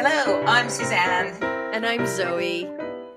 Hello, 0.00 0.44
I'm 0.44 0.70
Suzanne. 0.70 1.42
And 1.74 1.84
I'm 1.84 2.06
Zoe. 2.06 2.70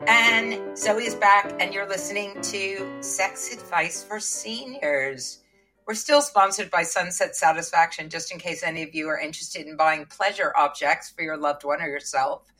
And 0.07 0.75
Zoe 0.75 1.03
is 1.03 1.13
back, 1.13 1.53
and 1.59 1.71
you're 1.71 1.87
listening 1.87 2.41
to 2.41 3.03
Sex 3.03 3.53
Advice 3.53 4.03
for 4.03 4.19
Seniors. 4.19 5.43
We're 5.85 5.93
still 5.93 6.23
sponsored 6.23 6.71
by 6.71 6.81
Sunset 6.81 7.35
Satisfaction, 7.35 8.09
just 8.09 8.31
in 8.31 8.39
case 8.39 8.63
any 8.63 8.81
of 8.81 8.95
you 8.95 9.09
are 9.09 9.19
interested 9.19 9.67
in 9.67 9.77
buying 9.77 10.05
pleasure 10.07 10.53
objects 10.57 11.11
for 11.11 11.21
your 11.21 11.37
loved 11.37 11.63
one 11.63 11.83
or 11.83 11.87
yourself. 11.87 12.51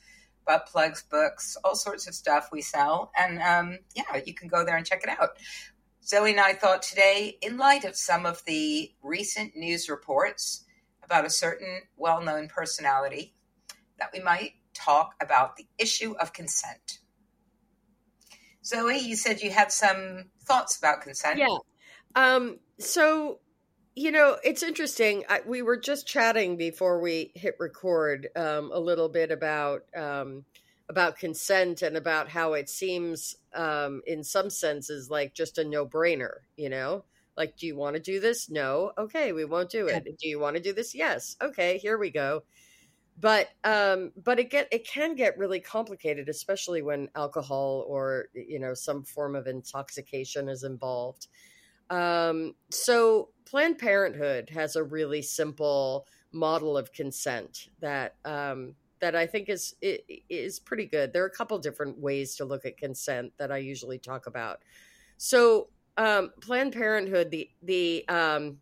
Butt 0.45 0.67
plugs, 0.67 1.03
books, 1.09 1.57
all 1.63 1.73
sorts 1.75 2.07
of 2.07 2.13
stuff 2.13 2.49
we 2.51 2.61
sell. 2.61 3.11
And 3.17 3.41
um, 3.41 3.79
yeah, 3.95 4.21
you 4.23 4.35
can 4.35 4.49
go 4.49 4.63
there 4.63 4.77
and 4.77 4.85
check 4.85 5.01
it 5.01 5.09
out. 5.09 5.29
Zoe 6.05 6.29
and 6.29 6.39
I 6.39 6.53
thought 6.53 6.83
today, 6.83 7.39
in 7.41 7.57
light 7.57 7.85
of 7.85 7.95
some 7.95 8.27
of 8.27 8.45
the 8.45 8.91
recent 9.01 9.55
news 9.55 9.89
reports 9.89 10.63
about 11.03 11.25
a 11.25 11.29
certain 11.31 11.81
well 11.97 12.22
known 12.22 12.49
personality, 12.49 13.33
that 14.01 14.09
we 14.11 14.19
might 14.19 14.53
talk 14.73 15.13
about 15.21 15.55
the 15.55 15.67
issue 15.77 16.15
of 16.19 16.33
consent. 16.33 16.99
Zoe, 18.65 18.97
you 18.97 19.15
said 19.15 19.41
you 19.41 19.51
had 19.51 19.71
some 19.71 20.25
thoughts 20.43 20.77
about 20.77 21.01
consent. 21.01 21.37
Yeah. 21.37 21.57
Um, 22.15 22.59
so, 22.79 23.39
you 23.95 24.11
know, 24.11 24.37
it's 24.43 24.63
interesting. 24.63 25.23
I, 25.29 25.41
we 25.45 25.61
were 25.61 25.77
just 25.77 26.07
chatting 26.07 26.57
before 26.57 26.99
we 26.99 27.31
hit 27.35 27.55
record 27.59 28.27
um, 28.35 28.71
a 28.73 28.79
little 28.79 29.07
bit 29.07 29.31
about 29.31 29.83
um, 29.95 30.45
about 30.89 31.17
consent 31.17 31.83
and 31.83 31.95
about 31.95 32.27
how 32.27 32.53
it 32.53 32.69
seems, 32.69 33.35
um, 33.55 34.02
in 34.05 34.23
some 34.23 34.49
senses, 34.49 35.09
like 35.09 35.33
just 35.33 35.57
a 35.57 35.63
no 35.63 35.85
brainer. 35.85 36.39
You 36.57 36.69
know, 36.69 37.05
like, 37.38 37.55
do 37.55 37.67
you 37.67 37.75
want 37.75 37.95
to 37.95 38.02
do 38.02 38.19
this? 38.19 38.49
No. 38.49 38.93
Okay, 38.97 39.31
we 39.31 39.45
won't 39.45 39.69
do 39.69 39.88
it. 39.88 40.03
Do 40.03 40.27
you 40.27 40.39
want 40.39 40.55
to 40.55 40.61
do 40.61 40.73
this? 40.73 40.95
Yes. 40.95 41.38
Okay, 41.41 41.77
here 41.77 41.97
we 41.99 42.09
go 42.09 42.43
but 43.20 43.49
um 43.63 44.11
but 44.23 44.39
it 44.39 44.49
get 44.49 44.67
it 44.72 44.88
can 44.88 45.16
get 45.16 45.38
really 45.38 45.59
complicated 45.59 46.30
especially 46.30 46.81
when 46.81 47.09
alcohol 47.16 47.86
or 47.88 48.30
you 48.33 48.59
know 48.59 48.73
some 48.73 49.03
form 49.03 49.36
of 49.36 49.47
intoxication 49.47 50.47
is 50.47 50.63
involved 50.63 51.27
um 51.89 52.55
so 52.69 53.30
planned 53.45 53.77
parenthood 53.77 54.49
has 54.49 54.75
a 54.75 54.83
really 54.83 55.21
simple 55.21 56.08
model 56.31 56.77
of 56.77 56.94
consent 56.94 57.67
that 57.80 58.16
um 58.25 58.73
that 59.02 59.16
I 59.16 59.25
think 59.25 59.49
is 59.49 59.75
is 59.81 60.59
pretty 60.59 60.86
good. 60.86 61.11
There 61.11 61.23
are 61.23 61.27
a 61.27 61.31
couple 61.31 61.58
different 61.58 61.97
ways 61.99 62.36
to 62.36 62.45
look 62.45 62.66
at 62.66 62.77
consent 62.77 63.33
that 63.38 63.52
I 63.52 63.58
usually 63.58 63.97
talk 63.97 64.27
about. 64.27 64.61
So, 65.17 65.69
um, 65.97 66.31
Planned 66.39 66.73
Parenthood, 66.73 67.31
the 67.31 67.49
the 67.64 68.08
um, 68.08 68.59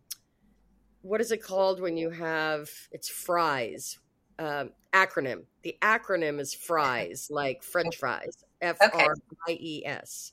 what 1.02 1.20
is 1.20 1.30
it 1.30 1.42
called 1.42 1.80
when 1.80 1.96
you 1.96 2.10
have 2.10 2.68
it's 2.90 3.08
fries 3.08 3.98
um, 4.40 4.70
acronym. 4.92 5.44
The 5.62 5.76
acronym 5.80 6.40
is 6.40 6.52
FRIES, 6.52 7.28
like 7.30 7.62
French 7.62 7.96
fries. 7.96 8.44
F 8.60 8.76
R 8.80 9.14
I 9.48 9.52
E 9.52 9.82
S. 9.86 10.32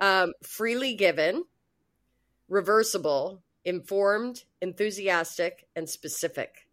Um, 0.00 0.32
freely 0.42 0.94
given, 0.94 1.44
reversible, 2.48 3.42
informed, 3.64 4.44
enthusiastic, 4.60 5.66
and 5.76 5.88
specific. 5.88 6.66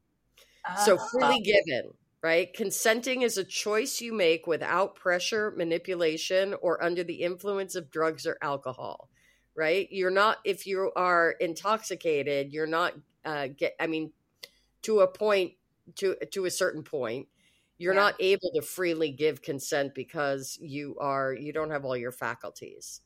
So 0.85 0.97
ah. 0.99 1.07
freely 1.11 1.41
given, 1.41 1.91
right? 2.23 2.51
Consenting 2.53 3.21
is 3.21 3.37
a 3.37 3.43
choice 3.43 4.01
you 4.01 4.13
make 4.13 4.47
without 4.47 4.95
pressure, 4.95 5.53
manipulation, 5.55 6.55
or 6.61 6.83
under 6.83 7.03
the 7.03 7.21
influence 7.21 7.75
of 7.75 7.91
drugs 7.91 8.25
or 8.25 8.37
alcohol, 8.41 9.09
right? 9.55 9.87
You're 9.91 10.09
not, 10.09 10.37
if 10.43 10.65
you 10.65 10.91
are 10.95 11.35
intoxicated, 11.39 12.51
you're 12.51 12.65
not, 12.65 12.93
uh, 13.23 13.47
get, 13.55 13.75
I 13.79 13.85
mean, 13.85 14.11
to 14.83 15.01
a 15.01 15.07
point, 15.07 15.53
to 15.95 16.15
to 16.31 16.45
a 16.45 16.51
certain 16.51 16.83
point 16.83 17.27
you're 17.77 17.95
yeah. 17.95 18.01
not 18.01 18.15
able 18.19 18.51
to 18.53 18.61
freely 18.61 19.11
give 19.11 19.41
consent 19.41 19.95
because 19.95 20.57
you 20.61 20.95
are 20.99 21.33
you 21.33 21.51
don't 21.51 21.71
have 21.71 21.83
all 21.83 21.97
your 21.97 22.11
faculties. 22.11 23.01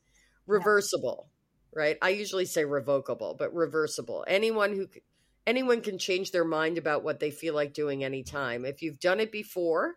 Reversible 0.48 1.30
yeah. 1.74 1.80
right? 1.82 1.98
I 2.02 2.10
usually 2.10 2.46
say 2.46 2.66
revocable 2.66 3.36
but 3.40 3.54
reversible. 3.54 4.26
Anyone 4.28 4.76
who 4.76 4.88
anyone 5.48 5.80
can 5.80 5.98
change 5.98 6.32
their 6.32 6.44
mind 6.44 6.78
about 6.78 7.04
what 7.06 7.22
they 7.22 7.32
feel 7.32 7.54
like 7.54 7.74
doing 7.74 8.04
anytime. 8.04 8.66
If 8.66 8.82
you've 8.82 9.00
done 9.00 9.22
it 9.22 9.32
before 9.32 9.96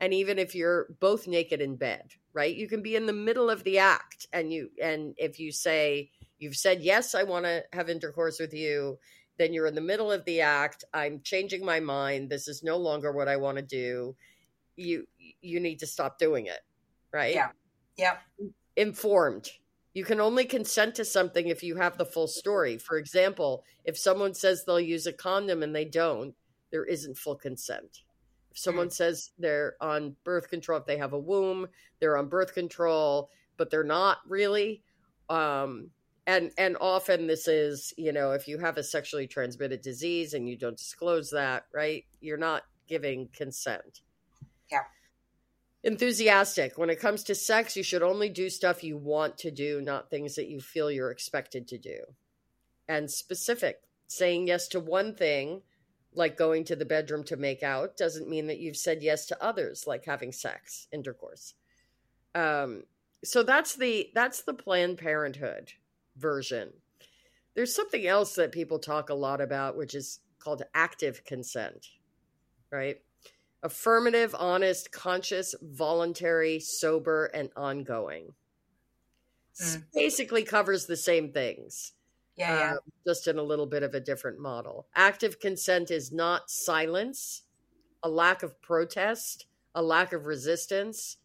and 0.00 0.12
even 0.12 0.40
if 0.40 0.56
you're 0.56 0.88
both 0.98 1.28
naked 1.28 1.60
in 1.60 1.76
bed 1.76 2.14
right? 2.38 2.54
You 2.54 2.68
can 2.68 2.82
be 2.82 2.94
in 2.94 3.06
the 3.06 3.12
middle 3.12 3.50
of 3.50 3.64
the 3.64 3.78
act 3.78 4.28
and 4.32 4.52
you 4.52 4.70
and 4.80 5.14
if 5.18 5.40
you 5.40 5.50
say 5.50 6.10
you've 6.38 6.56
said 6.56 6.82
yes 6.82 7.14
i 7.16 7.24
want 7.24 7.44
to 7.44 7.64
have 7.72 7.88
intercourse 7.90 8.38
with 8.38 8.54
you 8.54 8.96
then 9.38 9.52
you're 9.52 9.66
in 9.66 9.74
the 9.74 9.80
middle 9.80 10.10
of 10.10 10.24
the 10.24 10.40
act 10.40 10.84
i'm 10.94 11.20
changing 11.22 11.64
my 11.64 11.80
mind 11.80 12.28
this 12.28 12.48
is 12.48 12.62
no 12.62 12.76
longer 12.76 13.12
what 13.12 13.28
i 13.28 13.36
want 13.36 13.56
to 13.56 13.62
do 13.62 14.14
you 14.76 15.06
you 15.40 15.60
need 15.60 15.78
to 15.78 15.86
stop 15.86 16.18
doing 16.18 16.46
it 16.46 16.60
right? 17.12 17.34
Yeah 17.34 17.48
yeah. 17.98 18.16
Informed. 18.76 19.50
You 19.92 20.04
can 20.04 20.20
only 20.20 20.44
consent 20.44 20.94
to 20.94 21.04
something 21.04 21.48
if 21.48 21.62
you 21.62 21.76
have 21.76 21.98
the 21.98 22.06
full 22.06 22.28
story. 22.28 22.78
For 22.78 22.96
example 22.96 23.64
if 23.84 23.98
someone 23.98 24.32
says 24.32 24.64
they'll 24.64 24.80
use 24.80 25.06
a 25.06 25.12
condom 25.12 25.62
and 25.62 25.74
they 25.74 25.84
don't 25.84 26.34
there 26.70 26.84
isn't 26.84 27.18
full 27.18 27.34
consent. 27.34 28.02
If 28.52 28.58
someone 28.58 28.88
mm. 28.88 28.92
says 28.92 29.32
they're 29.38 29.74
on 29.80 30.16
birth 30.24 30.48
control 30.48 30.78
if 30.78 30.86
they 30.86 30.96
have 30.96 31.12
a 31.12 31.18
womb 31.18 31.66
they're 32.00 32.16
on 32.16 32.28
birth 32.28 32.54
control 32.54 33.30
but 33.56 33.68
they're 33.68 33.84
not 33.84 34.18
really 34.26 34.82
um 35.28 35.90
and 36.28 36.52
and 36.58 36.76
often 36.78 37.26
this 37.26 37.48
is 37.48 37.92
you 37.96 38.12
know 38.12 38.32
if 38.32 38.46
you 38.46 38.58
have 38.58 38.76
a 38.76 38.82
sexually 38.82 39.26
transmitted 39.26 39.80
disease 39.80 40.34
and 40.34 40.48
you 40.48 40.56
don't 40.56 40.76
disclose 40.76 41.30
that 41.30 41.64
right 41.74 42.04
you're 42.20 42.36
not 42.36 42.62
giving 42.86 43.28
consent. 43.34 44.02
Yeah. 44.70 44.84
Enthusiastic. 45.84 46.78
When 46.78 46.90
it 46.90 47.00
comes 47.00 47.24
to 47.24 47.34
sex 47.34 47.76
you 47.76 47.82
should 47.82 48.02
only 48.02 48.28
do 48.28 48.50
stuff 48.50 48.84
you 48.84 48.96
want 48.96 49.38
to 49.38 49.50
do 49.50 49.80
not 49.80 50.10
things 50.10 50.36
that 50.36 50.48
you 50.48 50.60
feel 50.60 50.90
you're 50.90 51.10
expected 51.10 51.66
to 51.68 51.78
do. 51.78 51.98
And 52.86 53.10
specific 53.10 53.80
saying 54.06 54.46
yes 54.46 54.68
to 54.68 54.80
one 54.80 55.14
thing 55.14 55.62
like 56.14 56.36
going 56.36 56.64
to 56.64 56.76
the 56.76 56.84
bedroom 56.84 57.24
to 57.24 57.36
make 57.36 57.62
out 57.62 57.96
doesn't 57.96 58.28
mean 58.28 58.46
that 58.48 58.58
you've 58.58 58.76
said 58.76 59.02
yes 59.02 59.26
to 59.26 59.42
others 59.42 59.86
like 59.86 60.04
having 60.04 60.32
sex 60.32 60.88
intercourse. 60.92 61.54
Um 62.34 62.82
so 63.24 63.42
that's 63.42 63.76
the 63.76 64.10
that's 64.14 64.42
the 64.42 64.54
planned 64.54 64.98
parenthood 64.98 65.72
version. 66.18 66.72
There's 67.54 67.74
something 67.74 68.06
else 68.06 68.34
that 68.34 68.52
people 68.52 68.78
talk 68.78 69.10
a 69.10 69.14
lot 69.14 69.40
about, 69.40 69.76
which 69.76 69.94
is 69.94 70.20
called 70.38 70.62
active 70.74 71.24
consent, 71.24 71.86
right? 72.70 72.98
Affirmative, 73.62 74.34
honest, 74.38 74.92
conscious, 74.92 75.54
voluntary, 75.60 76.60
sober, 76.60 77.26
and 77.26 77.50
ongoing. 77.56 78.34
Mm. 79.60 79.84
Basically 79.92 80.44
covers 80.44 80.86
the 80.86 80.96
same 80.96 81.32
things. 81.32 81.92
Yeah, 82.36 82.58
yeah. 82.58 82.72
Uh, 82.74 82.76
just 83.04 83.26
in 83.26 83.38
a 83.38 83.42
little 83.42 83.66
bit 83.66 83.82
of 83.82 83.94
a 83.94 84.00
different 84.00 84.38
model. 84.38 84.86
Active 84.94 85.40
consent 85.40 85.90
is 85.90 86.12
not 86.12 86.48
silence, 86.48 87.42
a 88.02 88.08
lack 88.08 88.44
of 88.44 88.62
protest, 88.62 89.46
a 89.74 89.82
lack 89.82 90.12
of 90.12 90.26
resistance, 90.26 91.16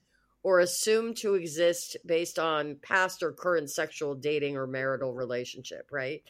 or 0.44 0.59
assumed 0.59 1.16
to 1.18 1.36
exist 1.36 1.96
based 2.06 2.38
on 2.38 2.78
past 2.81 3.24
or 3.24 3.31
current 3.31 3.72
sexual 3.72 4.14
dating 4.14 4.58
or 4.58 4.68
marital 4.68 5.14
relationship, 5.14 5.88
right? 5.92 6.22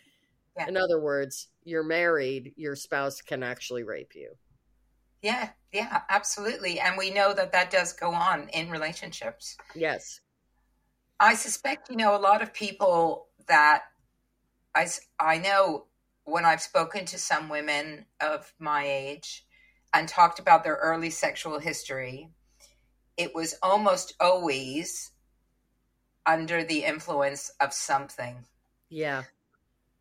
Yeah. 0.56 0.68
In 0.68 0.78
other 0.78 1.02
words, 1.02 1.48
you're 1.64 1.84
married, 1.84 2.54
your 2.56 2.76
spouse 2.76 3.22
can 3.22 3.42
actually 3.42 3.84
rape 3.84 4.14
you. 4.14 4.36
Yeah, 5.24 5.50
yeah, 5.72 6.02
absolutely. 6.10 6.80
And 6.80 6.98
we 6.98 7.10
know 7.10 7.34
that 7.34 7.54
that 7.54 7.72
does 7.72 7.94
go 7.94 8.14
on 8.14 8.50
in 8.50 8.70
relationships. 8.70 9.58
Yes. 9.74 10.20
I 11.20 11.34
suspect, 11.34 11.90
you 11.90 11.96
know, 11.96 12.16
a 12.16 12.20
lot 12.20 12.42
of 12.44 12.54
people 12.54 13.30
that 13.48 13.84
I, 14.76 14.88
I 15.20 15.38
know 15.38 15.86
when 16.26 16.46
I've 16.46 16.62
spoken 16.62 17.06
to 17.06 17.18
some 17.18 17.50
women 17.50 18.06
of 18.22 18.54
my 18.60 18.86
age 18.86 19.46
and 19.94 20.08
talked 20.08 20.40
about 20.40 20.64
their 20.64 20.76
early 20.76 21.10
sexual 21.10 21.60
history, 21.60 22.30
it 23.18 23.36
was 23.36 23.56
almost 23.62 24.14
always 24.20 25.12
under 26.26 26.64
the 26.64 26.84
influence 26.84 27.52
of 27.60 27.74
something. 27.74 28.46
Yeah. 28.90 29.24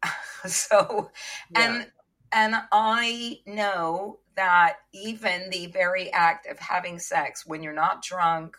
so 0.46 1.10
yeah. 1.50 1.60
and 1.60 1.86
and 2.32 2.62
I 2.72 3.40
know 3.46 4.20
that 4.36 4.76
even 4.94 5.50
the 5.50 5.66
very 5.66 6.10
act 6.12 6.46
of 6.46 6.58
having 6.58 6.98
sex 6.98 7.44
when 7.44 7.62
you're 7.62 7.74
not 7.74 8.02
drunk, 8.02 8.56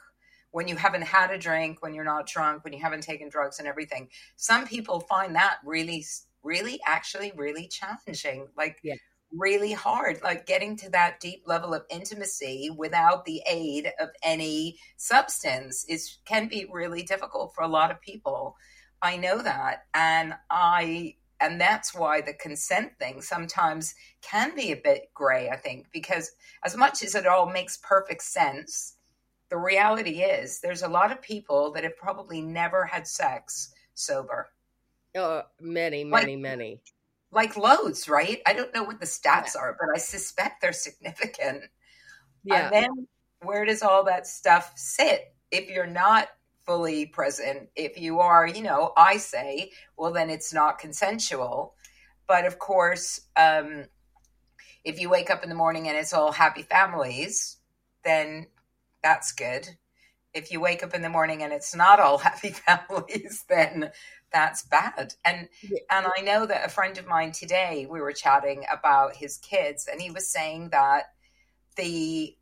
when 0.51 0.67
you 0.67 0.75
haven't 0.75 1.01
had 1.01 1.31
a 1.31 1.37
drink, 1.37 1.81
when 1.81 1.95
you're 1.95 2.03
not 2.03 2.27
drunk, 2.27 2.63
when 2.63 2.73
you 2.73 2.79
haven't 2.79 3.01
taken 3.01 3.29
drugs 3.29 3.57
and 3.57 3.67
everything, 3.67 4.09
some 4.35 4.67
people 4.67 4.99
find 4.99 5.35
that 5.35 5.57
really 5.65 6.05
really 6.43 6.79
actually 6.85 7.31
really 7.35 7.67
challenging. 7.67 8.47
Like 8.55 8.77
yeah 8.83 8.95
really 9.37 9.73
hard 9.73 10.19
like 10.23 10.45
getting 10.45 10.75
to 10.77 10.89
that 10.89 11.19
deep 11.19 11.43
level 11.45 11.73
of 11.73 11.83
intimacy 11.89 12.69
without 12.77 13.25
the 13.25 13.41
aid 13.49 13.91
of 13.99 14.09
any 14.23 14.77
substance 14.97 15.85
is 15.89 16.19
can 16.25 16.47
be 16.47 16.67
really 16.71 17.03
difficult 17.03 17.53
for 17.55 17.63
a 17.63 17.67
lot 17.67 17.91
of 17.91 17.99
people 18.01 18.55
i 19.01 19.17
know 19.17 19.41
that 19.41 19.85
and 19.93 20.35
i 20.49 21.15
And 21.39 21.59
that's 21.59 21.93
why 21.93 22.21
the 22.21 22.33
consent 22.35 22.97
thing 22.99 23.21
sometimes 23.21 23.95
can 24.21 24.55
be 24.55 24.71
a 24.71 24.77
bit 24.77 25.11
gray, 25.13 25.49
I 25.49 25.57
think, 25.57 25.87
because 25.91 26.31
as 26.63 26.77
much 26.77 27.03
as 27.03 27.15
it 27.15 27.27
all 27.27 27.47
makes 27.51 27.77
perfect 27.83 28.23
sense, 28.23 28.95
the 29.49 29.57
reality 29.57 30.21
is 30.21 30.61
there's 30.61 30.83
a 30.83 30.87
lot 30.87 31.11
of 31.11 31.21
people 31.21 31.73
that 31.73 31.83
have 31.83 31.97
probably 31.97 32.41
never 32.41 32.85
had 32.85 33.07
sex 33.07 33.73
sober. 33.93 34.53
Uh, 35.15 35.41
many, 35.59 36.05
many, 36.05 36.35
like, 36.35 36.41
many. 36.41 36.81
Like 37.33 37.57
loads, 37.57 38.07
right? 38.07 38.41
I 38.45 38.53
don't 38.53 38.73
know 38.73 38.83
what 38.83 38.99
the 38.99 39.05
stats 39.05 39.55
are, 39.55 39.75
but 39.79 39.89
I 39.93 39.97
suspect 39.97 40.61
they're 40.61 40.73
significant. 40.73 41.63
Yeah. 42.43 42.65
And 42.65 42.73
then 42.73 43.07
where 43.41 43.65
does 43.65 43.81
all 43.81 44.05
that 44.05 44.27
stuff 44.27 44.73
sit 44.75 45.33
if 45.51 45.69
you're 45.69 45.87
not 45.87 46.27
fully 46.65 47.05
present? 47.05 47.69
If 47.75 47.99
you 47.99 48.19
are, 48.19 48.47
you 48.47 48.61
know, 48.61 48.93
I 48.95 49.17
say, 49.17 49.71
well, 49.97 50.13
then 50.13 50.29
it's 50.29 50.53
not 50.53 50.79
consensual. 50.79 51.75
But 52.27 52.45
of 52.45 52.59
course, 52.59 53.21
um, 53.35 53.85
if 54.83 54.99
you 54.99 55.09
wake 55.09 55.29
up 55.29 55.43
in 55.43 55.49
the 55.49 55.55
morning 55.55 55.87
and 55.87 55.97
it's 55.97 56.13
all 56.13 56.31
happy 56.31 56.63
families, 56.63 57.57
then 58.03 58.47
that's 59.01 59.31
good. 59.31 59.67
If 60.33 60.51
you 60.51 60.59
wake 60.59 60.83
up 60.83 60.93
in 60.93 61.01
the 61.01 61.09
morning 61.09 61.43
and 61.43 61.53
it's 61.53 61.75
not 61.75 61.99
all 61.99 62.17
happy 62.19 62.49
families, 62.49 63.45
then 63.47 63.91
that's 64.33 64.63
bad. 64.63 65.13
And 65.23 65.47
yeah. 65.61 65.79
and 65.91 66.07
I 66.17 66.21
know 66.21 66.45
that 66.45 66.65
a 66.65 66.69
friend 66.69 66.97
of 66.97 67.07
mine 67.07 67.31
today 67.31 67.87
we 67.89 68.01
were 68.01 68.11
chatting 68.11 68.65
about 68.71 69.15
his 69.15 69.37
kids 69.37 69.87
and 69.89 70.01
he 70.01 70.11
was 70.11 70.27
saying 70.27 70.69
that 70.69 71.13
the 71.77 72.35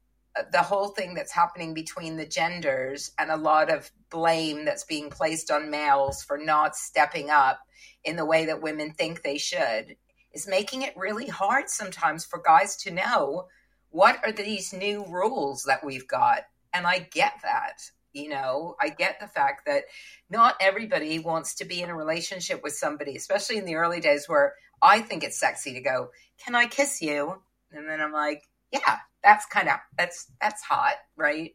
the 0.51 0.61
whole 0.61 0.87
thing 0.87 1.13
that's 1.13 1.31
happening 1.31 1.73
between 1.73 2.15
the 2.15 2.25
genders 2.25 3.11
and 3.19 3.29
a 3.29 3.35
lot 3.35 3.69
of 3.69 3.91
blame 4.09 4.63
that's 4.63 4.85
being 4.85 5.09
placed 5.09 5.51
on 5.51 5.69
males 5.69 6.23
for 6.23 6.37
not 6.37 6.75
stepping 6.75 7.29
up 7.29 7.59
in 8.05 8.15
the 8.15 8.25
way 8.25 8.45
that 8.45 8.61
women 8.61 8.93
think 8.93 9.21
they 9.21 9.37
should 9.37 9.97
is 10.33 10.47
making 10.47 10.83
it 10.83 10.95
really 10.95 11.27
hard 11.27 11.69
sometimes 11.69 12.25
for 12.25 12.41
guys 12.41 12.77
to 12.77 12.91
know 12.91 13.47
what 13.89 14.17
are 14.23 14.31
these 14.31 14.71
new 14.71 15.05
rules 15.09 15.63
that 15.63 15.83
we've 15.83 16.07
got 16.07 16.43
and 16.73 16.87
i 16.87 16.99
get 16.99 17.33
that 17.43 17.79
you 18.13 18.29
know 18.29 18.75
i 18.81 18.89
get 18.89 19.19
the 19.19 19.27
fact 19.27 19.65
that 19.65 19.83
not 20.29 20.55
everybody 20.59 21.19
wants 21.19 21.55
to 21.55 21.65
be 21.65 21.81
in 21.81 21.89
a 21.89 21.95
relationship 21.95 22.61
with 22.63 22.73
somebody 22.73 23.15
especially 23.15 23.57
in 23.57 23.65
the 23.65 23.75
early 23.75 23.99
days 23.99 24.27
where 24.27 24.53
i 24.81 24.99
think 24.99 25.23
it's 25.23 25.39
sexy 25.39 25.73
to 25.73 25.81
go 25.81 26.09
can 26.43 26.55
i 26.55 26.65
kiss 26.65 27.01
you? 27.01 27.41
And 27.71 27.87
then 27.87 28.01
i'm 28.01 28.13
like 28.13 28.43
yeah 28.71 28.97
that's 29.23 29.45
kind 29.45 29.69
of 29.69 29.75
that's 29.97 30.31
that's 30.41 30.63
hot 30.63 30.95
right? 31.15 31.53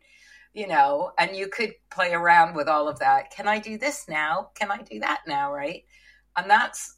You 0.54 0.68
know 0.68 1.12
and 1.18 1.36
you 1.36 1.48
could 1.48 1.74
play 1.90 2.12
around 2.12 2.54
with 2.54 2.68
all 2.68 2.88
of 2.88 3.00
that 3.00 3.30
can 3.30 3.48
i 3.48 3.58
do 3.58 3.78
this 3.78 4.06
now? 4.08 4.50
Can 4.54 4.70
i 4.70 4.78
do 4.78 5.00
that 5.00 5.20
now? 5.26 5.52
Right? 5.52 5.84
And 6.36 6.48
that's 6.50 6.96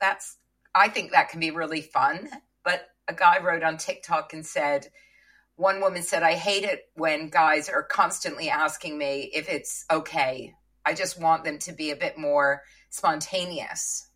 that's 0.00 0.38
i 0.74 0.88
think 0.88 1.12
that 1.12 1.28
can 1.28 1.40
be 1.40 1.50
really 1.50 1.80
fun 1.80 2.28
but 2.64 2.88
a 3.08 3.14
guy 3.14 3.38
wrote 3.42 3.62
on 3.62 3.76
tiktok 3.76 4.32
and 4.32 4.44
said 4.44 4.88
one 5.56 5.80
woman 5.80 6.02
said 6.02 6.22
i 6.22 6.34
hate 6.34 6.64
it 6.64 6.88
when 6.94 7.28
guys 7.28 7.68
are 7.68 7.82
constantly 7.82 8.48
asking 8.48 8.96
me 8.96 9.30
if 9.34 9.48
it's 9.48 9.84
okay. 9.90 10.54
I 10.84 10.94
just 10.94 11.20
want 11.20 11.42
them 11.42 11.58
to 11.60 11.72
be 11.72 11.90
a 11.90 11.96
bit 11.96 12.16
more 12.16 12.62
spontaneous. 12.90 14.08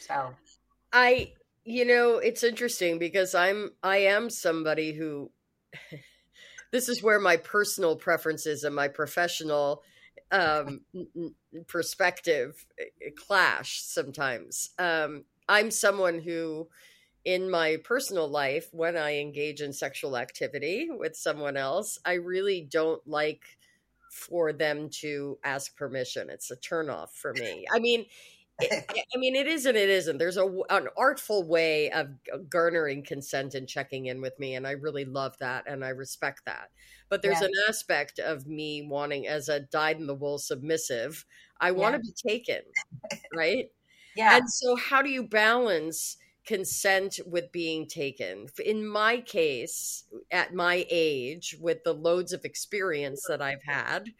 So. 0.00 0.34
I 0.92 1.32
you 1.64 1.84
know, 1.84 2.18
it's 2.18 2.44
interesting 2.44 2.98
because 2.98 3.34
I'm 3.34 3.70
I 3.82 3.98
am 3.98 4.30
somebody 4.30 4.92
who 4.92 5.32
this 6.72 6.88
is 6.88 7.02
where 7.02 7.18
my 7.18 7.38
personal 7.38 7.96
preferences 7.96 8.64
and 8.64 8.74
my 8.74 8.88
professional 8.88 9.82
um, 10.30 10.82
perspective 11.66 12.66
eh, 12.78 13.10
clash 13.16 13.82
sometimes. 13.82 14.70
Um, 14.78 15.24
I'm 15.48 15.70
someone 15.70 16.20
who, 16.20 16.68
in 17.26 17.50
my 17.50 17.76
personal 17.82 18.28
life, 18.28 18.68
when 18.70 18.96
I 18.96 19.18
engage 19.18 19.60
in 19.60 19.72
sexual 19.72 20.16
activity 20.16 20.88
with 20.88 21.16
someone 21.16 21.56
else, 21.56 21.98
I 22.04 22.14
really 22.14 22.68
don't 22.70 23.04
like 23.04 23.42
for 24.08 24.52
them 24.52 24.88
to 25.00 25.36
ask 25.42 25.76
permission. 25.76 26.30
It's 26.30 26.52
a 26.52 26.56
turnoff 26.56 27.10
for 27.10 27.34
me. 27.34 27.66
I 27.74 27.80
mean, 27.80 28.06
I 28.62 29.18
mean, 29.18 29.34
it 29.34 29.48
is 29.48 29.66
and 29.66 29.76
it 29.76 29.90
isn't. 29.90 30.18
There's 30.18 30.36
a 30.36 30.46
an 30.70 30.86
artful 30.96 31.42
way 31.42 31.90
of 31.90 32.10
garnering 32.48 33.02
consent 33.02 33.56
and 33.56 33.68
checking 33.68 34.06
in 34.06 34.20
with 34.20 34.38
me, 34.38 34.54
and 34.54 34.64
I 34.64 34.70
really 34.70 35.04
love 35.04 35.36
that 35.40 35.64
and 35.66 35.84
I 35.84 35.88
respect 35.88 36.42
that. 36.46 36.70
But 37.08 37.22
there's 37.22 37.40
yeah. 37.40 37.48
an 37.48 37.52
aspect 37.68 38.20
of 38.20 38.46
me 38.46 38.86
wanting, 38.88 39.26
as 39.26 39.48
a 39.48 39.60
dyed 39.60 39.98
in 39.98 40.06
the 40.06 40.14
wool 40.14 40.38
submissive, 40.38 41.26
I 41.60 41.72
want 41.72 41.94
yeah. 41.94 41.98
to 41.98 42.02
be 42.04 42.30
taken, 42.30 42.62
right? 43.34 43.66
yeah. 44.16 44.36
And 44.36 44.48
so, 44.48 44.76
how 44.76 45.02
do 45.02 45.10
you 45.10 45.24
balance? 45.24 46.18
Consent 46.46 47.18
with 47.26 47.52
being 47.52 47.86
taken. 47.86 48.46
In 48.64 48.86
my 48.86 49.18
case, 49.18 50.04
at 50.30 50.54
my 50.54 50.86
age, 50.90 51.56
with 51.60 51.84
the 51.84 51.92
loads 51.92 52.32
of 52.32 52.44
experience 52.44 53.24
that 53.28 53.42
I've 53.42 53.62
had, 53.66 54.10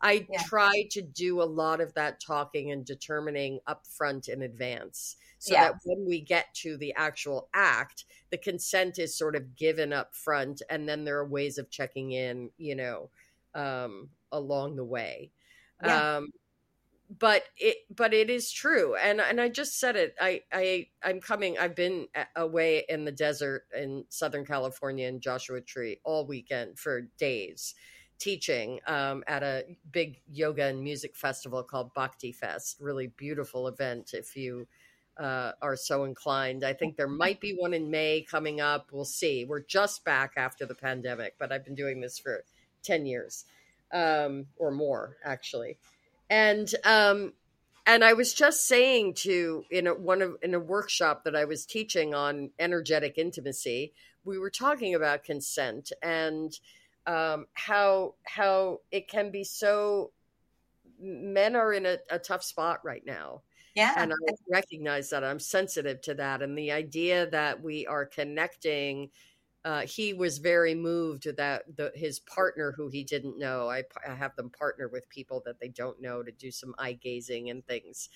I 0.00 0.26
yeah. 0.30 0.42
try 0.46 0.84
to 0.92 1.02
do 1.02 1.42
a 1.42 1.44
lot 1.44 1.80
of 1.80 1.94
that 1.94 2.20
talking 2.20 2.70
and 2.70 2.84
determining 2.84 3.60
upfront 3.68 4.28
in 4.28 4.42
advance 4.42 5.16
so 5.40 5.54
yeah. 5.54 5.68
that 5.68 5.80
when 5.84 6.06
we 6.06 6.20
get 6.20 6.52
to 6.56 6.76
the 6.76 6.94
actual 6.96 7.48
act, 7.54 8.04
the 8.30 8.36
consent 8.36 8.98
is 8.98 9.16
sort 9.16 9.34
of 9.34 9.56
given 9.56 9.90
up 9.90 10.14
front 10.14 10.60
and 10.68 10.86
then 10.86 11.04
there 11.04 11.18
are 11.18 11.26
ways 11.26 11.56
of 11.56 11.70
checking 11.70 12.12
in, 12.12 12.50
you 12.58 12.76
know, 12.76 13.08
um, 13.54 14.10
along 14.32 14.76
the 14.76 14.84
way. 14.84 15.30
Yeah. 15.82 16.16
Um, 16.18 16.28
but 17.18 17.42
it 17.56 17.78
but 17.94 18.14
it 18.14 18.30
is 18.30 18.52
true 18.52 18.94
and 18.94 19.20
and 19.20 19.40
i 19.40 19.48
just 19.48 19.80
said 19.80 19.96
it 19.96 20.14
i 20.20 20.40
i 20.52 20.86
i'm 21.02 21.20
coming 21.20 21.58
i've 21.58 21.74
been 21.74 22.06
away 22.36 22.84
in 22.88 23.04
the 23.04 23.10
desert 23.10 23.64
in 23.76 24.04
southern 24.08 24.44
california 24.44 25.08
in 25.08 25.20
joshua 25.20 25.60
tree 25.60 25.98
all 26.04 26.24
weekend 26.24 26.78
for 26.78 27.02
days 27.18 27.74
teaching 28.20 28.78
um, 28.86 29.24
at 29.26 29.42
a 29.42 29.64
big 29.90 30.20
yoga 30.30 30.66
and 30.66 30.84
music 30.84 31.16
festival 31.16 31.62
called 31.64 31.92
Bhakti 31.94 32.30
Fest. 32.30 32.76
Really 32.78 33.08
beautiful 33.16 33.66
event 33.66 34.10
if 34.12 34.36
you 34.36 34.68
uh, 35.18 35.52
are 35.60 35.74
so 35.74 36.04
inclined. 36.04 36.62
I 36.62 36.74
think 36.74 36.96
there 36.96 37.08
might 37.08 37.40
be 37.40 37.56
one 37.58 37.74
in 37.74 37.90
May 37.90 38.24
coming 38.30 38.60
up. 38.60 38.90
We'll 38.92 39.04
see. 39.04 39.44
We're 39.44 39.64
just 39.64 40.04
back 40.04 40.34
after 40.36 40.66
the 40.66 40.74
pandemic, 40.74 41.34
but 41.38 41.50
I've 41.50 41.64
been 41.64 41.74
doing 41.74 42.00
this 42.00 42.18
for 42.18 42.44
10 42.82 43.06
years 43.06 43.46
um, 43.92 44.46
or 44.56 44.70
more, 44.70 45.16
actually. 45.24 45.78
And 46.30 46.72
um, 46.84 47.34
and 47.86 48.04
I 48.04 48.12
was 48.12 48.32
just 48.32 48.66
saying 48.66 49.14
to 49.14 49.64
in 49.70 49.88
a 49.88 49.94
one 49.94 50.22
of 50.22 50.36
in 50.42 50.54
a 50.54 50.60
workshop 50.60 51.24
that 51.24 51.34
I 51.34 51.44
was 51.44 51.66
teaching 51.66 52.14
on 52.14 52.50
energetic 52.58 53.18
intimacy, 53.18 53.92
we 54.24 54.38
were 54.38 54.50
talking 54.50 54.94
about 54.94 55.24
consent 55.24 55.92
and 56.02 56.58
um, 57.06 57.46
how 57.54 58.14
how 58.24 58.80
it 58.92 59.08
can 59.08 59.30
be 59.30 59.42
so 59.42 60.12
men 61.00 61.56
are 61.56 61.72
in 61.72 61.86
a, 61.86 61.98
a 62.10 62.18
tough 62.18 62.44
spot 62.44 62.80
right 62.84 63.04
now. 63.04 63.42
Yeah. 63.74 63.94
And 63.96 64.12
i 64.12 64.32
recognize 64.50 65.10
that 65.10 65.22
i'm 65.22 65.38
sensitive 65.38 66.00
to 66.02 66.14
that 66.14 66.42
and 66.42 66.58
the 66.58 66.72
idea 66.72 67.30
that 67.30 67.62
we 67.62 67.86
are 67.86 68.04
connecting 68.04 69.10
uh, 69.64 69.82
he 69.82 70.14
was 70.14 70.38
very 70.38 70.74
moved 70.74 71.36
that 71.36 71.64
the, 71.76 71.92
his 71.94 72.18
partner 72.18 72.72
who 72.76 72.88
he 72.88 73.04
didn't 73.04 73.38
know 73.38 73.68
I, 73.68 73.82
I, 74.08 74.14
have 74.14 74.34
them 74.36 74.50
partner 74.50 74.88
with 74.88 75.08
people 75.10 75.42
that 75.44 75.60
they 75.60 75.68
don't 75.68 76.00
know 76.00 76.22
to 76.22 76.32
do 76.32 76.50
some 76.50 76.74
eye 76.78 76.94
gazing 76.94 77.50
and 77.50 77.66
things 77.66 78.08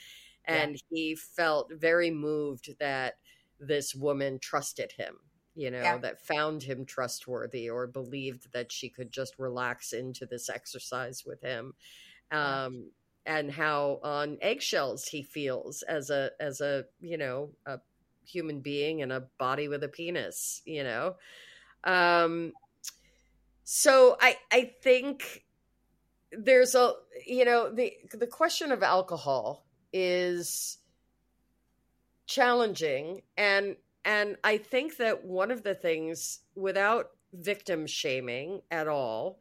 and 0.46 0.72
yeah. 0.72 0.78
he 0.90 1.14
felt 1.14 1.72
very 1.72 2.10
moved 2.10 2.78
that 2.78 3.14
this 3.60 3.94
woman 3.94 4.38
trusted 4.38 4.92
him 4.92 5.16
you 5.54 5.70
know, 5.70 5.82
yeah. 5.82 5.98
that 5.98 6.20
found 6.20 6.62
him 6.62 6.84
trustworthy 6.84 7.70
or 7.70 7.86
believed 7.86 8.52
that 8.52 8.72
she 8.72 8.88
could 8.88 9.12
just 9.12 9.38
relax 9.38 9.92
into 9.92 10.26
this 10.26 10.48
exercise 10.50 11.22
with 11.24 11.40
him. 11.42 11.74
Um, 12.30 12.90
and 13.26 13.50
how 13.50 14.00
on 14.02 14.38
eggshells 14.42 15.06
he 15.06 15.22
feels 15.22 15.82
as 15.82 16.10
a 16.10 16.30
as 16.40 16.60
a 16.60 16.84
you 17.00 17.16
know 17.16 17.50
a 17.64 17.78
human 18.26 18.60
being 18.60 19.02
and 19.02 19.12
a 19.12 19.26
body 19.38 19.68
with 19.68 19.82
a 19.84 19.88
penis 19.88 20.62
you 20.64 20.84
know? 20.84 21.16
Um 21.84 22.52
so 23.66 24.16
i 24.20 24.36
i 24.52 24.70
think 24.82 25.44
there's 26.32 26.74
a 26.74 26.92
you 27.26 27.46
know 27.46 27.72
the 27.72 27.94
the 28.12 28.26
question 28.26 28.72
of 28.72 28.82
alcohol 28.82 29.64
is 29.92 30.78
challenging 32.26 33.22
and 33.38 33.76
and 34.04 34.36
I 34.44 34.58
think 34.58 34.98
that 34.98 35.24
one 35.24 35.50
of 35.50 35.62
the 35.62 35.74
things, 35.74 36.40
without 36.54 37.10
victim 37.32 37.86
shaming 37.86 38.60
at 38.70 38.86
all, 38.86 39.38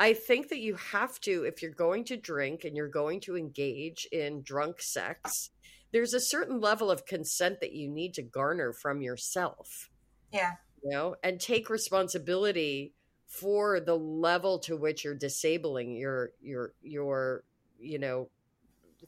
I 0.00 0.12
think 0.12 0.48
that 0.48 0.58
you 0.58 0.74
have 0.74 1.20
to, 1.20 1.44
if 1.44 1.62
you're 1.62 1.70
going 1.70 2.04
to 2.04 2.16
drink 2.16 2.64
and 2.64 2.76
you're 2.76 2.88
going 2.88 3.20
to 3.20 3.36
engage 3.36 4.08
in 4.10 4.42
drunk 4.42 4.80
sex, 4.80 5.50
there's 5.92 6.14
a 6.14 6.20
certain 6.20 6.60
level 6.60 6.90
of 6.90 7.06
consent 7.06 7.60
that 7.60 7.72
you 7.72 7.88
need 7.88 8.14
to 8.14 8.22
garner 8.22 8.72
from 8.72 9.00
yourself. 9.00 9.90
Yeah. 10.32 10.52
You 10.82 10.90
know, 10.90 11.16
and 11.22 11.40
take 11.40 11.70
responsibility 11.70 12.94
for 13.26 13.80
the 13.80 13.96
level 13.96 14.58
to 14.60 14.76
which 14.76 15.04
you're 15.04 15.14
disabling 15.14 15.96
your 15.96 16.30
your 16.40 16.72
your 16.82 17.44
you 17.78 17.98
know 17.98 18.30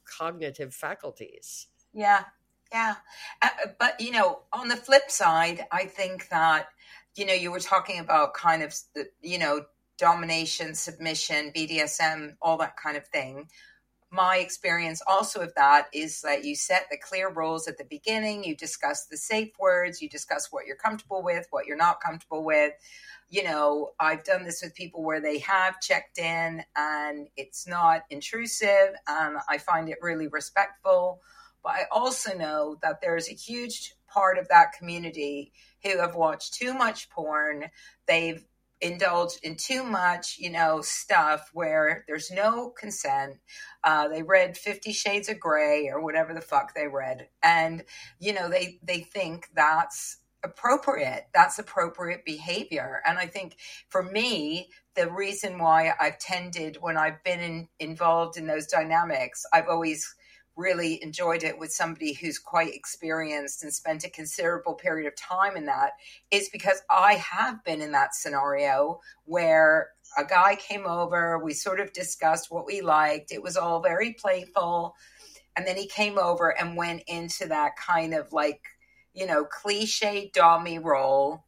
cognitive 0.04 0.74
faculties. 0.74 1.68
Yeah, 1.92 2.24
yeah. 2.72 2.96
Uh, 3.42 3.48
but, 3.78 4.00
you 4.00 4.12
know, 4.12 4.40
on 4.52 4.68
the 4.68 4.76
flip 4.76 5.10
side, 5.10 5.66
I 5.72 5.84
think 5.84 6.28
that, 6.28 6.68
you 7.16 7.26
know, 7.26 7.32
you 7.32 7.50
were 7.50 7.60
talking 7.60 7.98
about 7.98 8.34
kind 8.34 8.62
of, 8.62 8.74
the, 8.94 9.08
you 9.22 9.38
know, 9.38 9.64
domination, 9.98 10.74
submission, 10.74 11.52
BDSM, 11.54 12.36
all 12.40 12.56
that 12.58 12.76
kind 12.76 12.96
of 12.96 13.06
thing. 13.06 13.48
My 14.12 14.38
experience 14.38 15.00
also 15.06 15.40
of 15.40 15.54
that 15.54 15.86
is 15.92 16.20
that 16.22 16.44
you 16.44 16.56
set 16.56 16.86
the 16.90 16.98
clear 16.98 17.30
rules 17.30 17.68
at 17.68 17.78
the 17.78 17.84
beginning, 17.84 18.42
you 18.42 18.56
discuss 18.56 19.06
the 19.06 19.16
safe 19.16 19.50
words, 19.58 20.02
you 20.02 20.08
discuss 20.08 20.48
what 20.50 20.66
you're 20.66 20.76
comfortable 20.76 21.22
with, 21.22 21.46
what 21.50 21.66
you're 21.66 21.76
not 21.76 22.00
comfortable 22.00 22.44
with. 22.44 22.72
You 23.28 23.44
know, 23.44 23.90
I've 24.00 24.24
done 24.24 24.42
this 24.42 24.62
with 24.62 24.74
people 24.74 25.04
where 25.04 25.20
they 25.20 25.38
have 25.38 25.80
checked 25.80 26.18
in 26.18 26.64
and 26.76 27.28
it's 27.36 27.68
not 27.68 28.02
intrusive, 28.10 28.94
and 29.06 29.38
I 29.48 29.58
find 29.58 29.88
it 29.88 29.98
really 30.02 30.26
respectful 30.26 31.20
but 31.62 31.72
I 31.72 31.86
also 31.90 32.36
know 32.36 32.76
that 32.82 33.00
there's 33.00 33.28
a 33.28 33.34
huge 33.34 33.94
part 34.08 34.38
of 34.38 34.48
that 34.48 34.72
community 34.72 35.52
who 35.82 35.98
have 35.98 36.14
watched 36.14 36.54
too 36.54 36.74
much 36.74 37.10
porn. 37.10 37.66
They've 38.06 38.44
indulged 38.80 39.40
in 39.42 39.56
too 39.56 39.82
much, 39.84 40.36
you 40.38 40.50
know, 40.50 40.80
stuff 40.80 41.50
where 41.52 42.04
there's 42.06 42.30
no 42.30 42.70
consent. 42.70 43.36
Uh, 43.84 44.08
they 44.08 44.22
read 44.22 44.56
Fifty 44.56 44.92
Shades 44.92 45.28
of 45.28 45.40
Grey 45.40 45.88
or 45.92 46.02
whatever 46.02 46.34
the 46.34 46.40
fuck 46.40 46.74
they 46.74 46.86
read, 46.86 47.28
and 47.42 47.84
you 48.18 48.32
know 48.32 48.48
they 48.48 48.78
they 48.82 49.00
think 49.00 49.48
that's 49.54 50.18
appropriate. 50.42 51.26
That's 51.34 51.58
appropriate 51.58 52.24
behavior. 52.24 53.02
And 53.06 53.18
I 53.18 53.26
think 53.26 53.56
for 53.88 54.02
me, 54.02 54.70
the 54.94 55.10
reason 55.10 55.58
why 55.58 55.92
I've 56.00 56.18
tended 56.18 56.78
when 56.80 56.96
I've 56.96 57.22
been 57.24 57.40
in, 57.40 57.68
involved 57.78 58.36
in 58.36 58.46
those 58.46 58.66
dynamics, 58.66 59.42
I've 59.52 59.68
always 59.68 60.02
really 60.60 61.02
enjoyed 61.02 61.42
it 61.42 61.58
with 61.58 61.72
somebody 61.72 62.12
who's 62.12 62.38
quite 62.38 62.74
experienced 62.74 63.62
and 63.62 63.72
spent 63.72 64.04
a 64.04 64.10
considerable 64.10 64.74
period 64.74 65.08
of 65.08 65.16
time 65.16 65.56
in 65.56 65.66
that 65.66 65.92
is 66.30 66.48
because 66.50 66.82
I 66.90 67.14
have 67.14 67.64
been 67.64 67.80
in 67.80 67.92
that 67.92 68.14
scenario 68.14 69.00
where 69.24 69.88
a 70.18 70.24
guy 70.24 70.56
came 70.56 70.86
over, 70.86 71.38
we 71.38 71.54
sort 71.54 71.80
of 71.80 71.92
discussed 71.92 72.50
what 72.50 72.66
we 72.66 72.82
liked. 72.82 73.32
It 73.32 73.42
was 73.42 73.56
all 73.56 73.80
very 73.80 74.12
playful. 74.12 74.94
And 75.56 75.66
then 75.66 75.76
he 75.76 75.86
came 75.88 76.18
over 76.18 76.56
and 76.58 76.76
went 76.76 77.02
into 77.06 77.46
that 77.46 77.76
kind 77.76 78.14
of 78.14 78.32
like, 78.32 78.60
you 79.14 79.26
know, 79.26 79.44
cliche 79.44 80.30
dommy 80.36 80.82
role. 80.82 81.44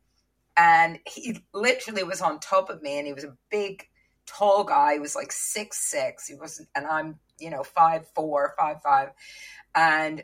And 0.57 0.99
he 1.07 1.39
literally 1.55 2.03
was 2.03 2.21
on 2.21 2.41
top 2.41 2.71
of 2.71 2.83
me 2.83 2.99
and 2.99 3.07
he 3.07 3.13
was 3.13 3.25
a 3.25 3.37
big, 3.51 3.85
tall 4.27 4.65
guy. 4.65 4.95
He 4.95 5.01
was 5.01 5.17
like 5.17 5.33
six 5.33 5.79
six. 5.91 6.27
He 6.27 6.35
wasn't 6.35 6.69
and 6.75 6.87
I'm 6.87 7.19
you 7.39 7.51
know, 7.51 7.63
five 7.63 8.07
four, 8.15 8.55
five 8.59 8.83
five, 8.83 9.11
and 9.75 10.23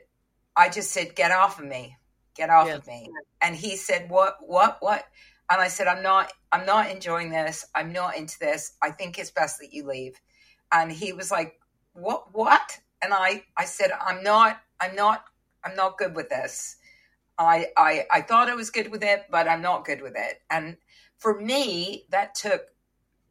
I 0.57 0.69
just 0.69 0.91
said, 0.91 1.15
"Get 1.15 1.31
off 1.31 1.61
of 1.61 1.67
me, 1.67 1.97
get 2.35 2.51
off 2.51 2.67
yeah. 2.67 2.75
of 2.75 2.87
me." 2.87 3.11
And 3.41 3.55
he 3.55 3.77
said, 3.77 4.11
"What, 4.11 4.39
what, 4.41 4.79
what?" 4.81 5.05
And 5.51 5.61
I 5.61 5.69
said, 5.69 5.87
"I'm 5.87 6.03
not, 6.03 6.33
I'm 6.53 6.67
not 6.67 6.91
enjoying 6.91 7.31
this. 7.31 7.65
I'm 7.75 7.93
not 7.93 8.17
into 8.17 8.39
this. 8.41 8.73
I 8.83 8.91
think 8.91 9.19
it's 9.19 9.31
best 9.31 9.61
that 9.61 9.73
you 9.73 9.87
leave." 9.87 10.21
And 10.73 10.91
he 10.91 11.13
was 11.13 11.31
like, 11.31 11.59
"What, 11.93 12.35
what?" 12.35 12.79
And 13.03 13.15
I, 13.15 13.45
I 13.57 13.65
said, 13.65 13.93
"I'm 13.93 14.23
not, 14.25 14.61
I'm 14.81 14.97
not, 14.97 15.25
I'm 15.65 15.77
not 15.77 15.97
good 15.97 16.17
with 16.17 16.29
this. 16.29 16.77
I, 17.39 17.69
I, 17.77 18.07
I 18.11 18.21
thought 18.23 18.49
I 18.49 18.57
was 18.57 18.71
good 18.71 18.91
with 18.91 19.05
it, 19.05 19.27
but 19.31 19.47
I'm 19.47 19.63
not 19.63 19.85
good 19.85 20.03
with 20.03 20.15
it." 20.17 20.43
And 20.51 20.77
for 21.19 21.41
me, 21.41 22.05
that 22.11 22.35
took 22.35 22.63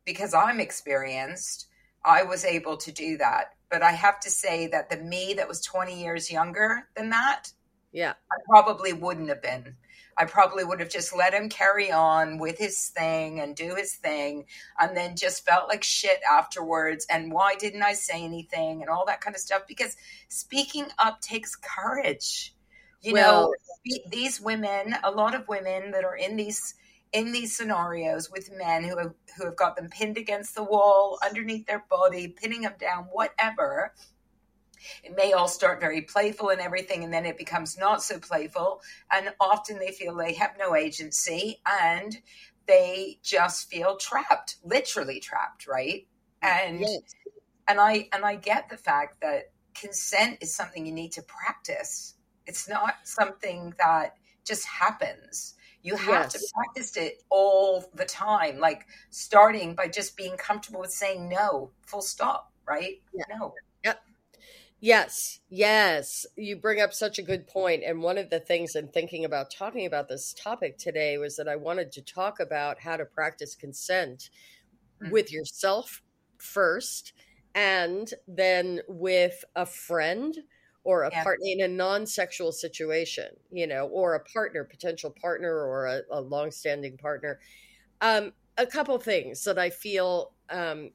because 0.06 0.34
I'm 0.34 0.62
experienced. 0.62 1.68
I 2.06 2.24
was 2.24 2.46
able 2.46 2.78
to 2.78 2.92
do 2.94 3.18
that 3.18 3.57
but 3.70 3.84
I 3.84 3.92
have 3.92 4.20
to 4.22 4.30
say 4.30 4.68
that 4.68 4.90
the 4.90 4.98
me 4.98 5.36
that 5.36 5.48
was 5.48 5.62
20 5.62 6.02
years 6.02 6.32
younger 6.32 6.88
than 6.96 7.10
that, 7.10 7.52
yeah, 7.92 8.14
I 8.32 8.36
probably 8.50 8.94
wouldn't 8.94 9.30
have 9.30 9.42
been. 9.42 9.76
I 10.18 10.26
probably 10.26 10.64
would 10.64 10.80
have 10.80 10.90
just 10.90 11.16
let 11.16 11.34
him 11.34 11.48
carry 11.48 11.92
on 11.92 12.40
with 12.40 12.58
his 12.58 12.88
thing 12.88 13.40
and 13.40 13.56
do 13.56 13.76
his 13.76 13.94
thing 13.94 14.46
and 14.80 14.98
then 14.98 15.16
just 15.16 15.46
felt 15.46 15.70
like 15.70 15.84
shit 15.84 16.20
afterwards. 16.30 17.06
And 17.08 17.32
why 17.32 17.54
didn't 17.56 17.84
I 17.84 17.94
say 17.94 18.24
anything 18.24 18.82
and 18.82 18.90
all 18.90 19.06
that 19.06 19.22
kind 19.22 19.36
of 19.36 19.40
stuff? 19.40 19.64
Because 19.68 19.96
speaking 20.28 20.88
up 20.98 21.22
takes 21.22 21.56
courage. 21.56 22.56
You 23.02 23.14
well, 23.14 23.54
know, 23.86 24.02
these 24.10 24.42
women, 24.42 24.96
a 25.04 25.12
lot 25.12 25.36
of 25.36 25.48
women 25.48 25.92
that 25.92 26.04
are 26.04 26.18
in 26.18 26.36
these 26.36 26.74
in 27.14 27.32
these 27.32 27.56
scenarios 27.56 28.32
with 28.32 28.52
men 28.56 28.84
who 28.84 28.98
have 28.98 29.14
who 29.38 29.46
have 29.46 29.56
got 29.56 29.76
them 29.76 29.90
pinned 29.90 30.18
against 30.18 30.56
the 30.56 30.64
wall, 30.64 31.20
underneath 31.24 31.66
their 31.66 31.86
body, 31.90 32.28
pinning 32.28 32.62
them 32.62 32.76
down, 32.80 33.06
whatever. 33.12 33.94
It 35.04 35.16
may 35.16 35.34
all 35.34 35.48
start 35.48 35.80
very 35.80 36.02
playful 36.02 36.50
and 36.50 36.62
everything, 36.62 37.04
and 37.04 37.12
then 37.12 37.26
it 37.26 37.38
becomes 37.38 37.78
not 37.78 38.04
so 38.04 38.20
playful. 38.20 38.82
And 39.12 39.34
often 39.40 39.80
they 39.80 39.92
feel 39.92 40.16
they 40.16 40.34
have 40.34 40.56
no 40.58 40.76
agency 40.76 41.60
and 41.82 42.18
they 42.68 43.20
just 43.24 43.70
feel 43.70 43.98
trapped, 43.98 44.58
literally 44.64 45.20
trapped, 45.20 45.68
right? 45.68 46.08
And 46.42 46.82
yes. 46.82 47.16
and 47.68 47.80
I 47.80 48.10
and 48.14 48.24
I 48.24 48.36
get 48.36 48.70
the 48.70 48.78
fact 48.78 49.22
that 49.22 49.52
consent 49.74 50.40
is 50.42 50.54
something 50.54 50.86
you 50.86 50.94
need 50.94 51.14
to 51.14 51.22
practice. 51.24 52.16
It's 52.46 52.70
not 52.70 52.96
something 53.04 53.74
that 53.80 54.16
just 54.46 54.66
happens 54.66 55.56
you 55.88 55.96
have 55.96 56.24
yes. 56.24 56.34
to 56.34 56.40
practice 56.54 56.98
it 56.98 57.24
all 57.30 57.90
the 57.96 58.04
time, 58.04 58.60
like 58.60 58.86
starting 59.10 59.74
by 59.74 59.88
just 59.88 60.18
being 60.18 60.36
comfortable 60.36 60.82
with 60.82 60.92
saying 60.92 61.30
no, 61.30 61.72
full 61.86 62.02
stop, 62.02 62.52
right? 62.68 63.02
Yeah. 63.14 63.24
No. 63.30 63.54
Yep. 63.86 64.02
Yes, 64.82 65.40
yes. 65.50 66.26
You 66.36 66.58
bring 66.58 66.82
up 66.82 66.94
such 66.94 67.20
a 67.20 67.24
good 67.24 67.48
point. 67.48 67.84
And 67.86 68.02
one 68.02 68.18
of 68.18 68.30
the 68.30 68.42
things 68.42 68.76
in 68.76 68.90
thinking 68.90 69.24
about 69.24 69.50
talking 69.50 69.86
about 69.86 70.10
this 70.10 70.34
topic 70.34 70.78
today 70.78 71.18
was 71.18 71.38
that 71.38 71.48
I 71.48 71.56
wanted 71.56 71.94
to 71.94 72.02
talk 72.02 72.42
about 72.42 72.82
how 72.82 72.98
to 72.98 73.06
practice 73.06 73.56
consent 73.56 74.30
mm-hmm. 75.02 75.14
with 75.14 75.32
yourself 75.32 76.04
first 76.38 77.14
and 77.56 78.14
then 78.28 78.82
with 78.90 79.46
a 79.56 79.66
friend 79.66 80.38
or 80.88 81.04
a 81.04 81.10
yeah. 81.12 81.22
partner 81.22 81.46
in 81.46 81.60
a 81.60 81.68
non-sexual 81.68 82.54
situation, 82.54 83.28
you 83.52 83.68
know, 83.68 83.88
or 83.88 84.16
a 84.16 84.24
partner, 84.24 84.64
potential 84.64 85.14
partner, 85.22 85.54
or 85.54 85.86
a, 85.86 86.02
a 86.12 86.22
long-standing 86.22 86.98
partner. 86.98 87.42
Um, 88.00 88.32
a 88.58 88.66
couple 88.66 88.98
things 88.98 89.44
that 89.44 89.60
I 89.60 89.70
feel 89.70 90.32
um, 90.50 90.92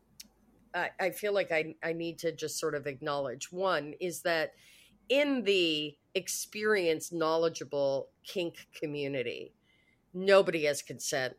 I, 0.75 0.89
I 0.99 1.11
feel 1.11 1.35
like 1.35 1.53
I, 1.53 1.75
I 1.85 1.93
need 1.93 2.19
to 2.21 2.33
just 2.33 2.59
sort 2.59 2.75
of 2.75 2.87
acknowledge. 2.87 3.53
One 3.53 3.93
is 4.01 4.23
that 4.23 4.55
in 5.11 5.45
the 5.45 5.95
experienced, 6.15 7.13
knowledgeable 7.13 8.09
kink 8.25 8.67
community, 8.75 9.53
nobody 10.15 10.65
has 10.65 10.81
consent 10.81 11.35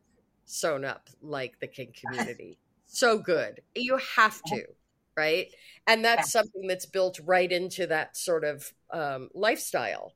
sewn 0.46 0.86
up 0.86 1.10
like 1.24 1.60
the 1.60 1.66
kink 1.66 1.96
community. 2.06 2.60
so 2.86 3.18
good. 3.18 3.62
You 3.74 4.00
have 4.16 4.44
to 4.44 4.66
right? 5.16 5.48
And 5.88 6.04
that's 6.04 6.32
something 6.32 6.68
that's 6.68 6.86
built 6.86 7.20
right 7.24 7.52
into 7.52 7.88
that 7.88 8.16
sort 8.18 8.44
of 8.44 8.72
um, 8.92 9.30
lifestyle. 9.34 10.14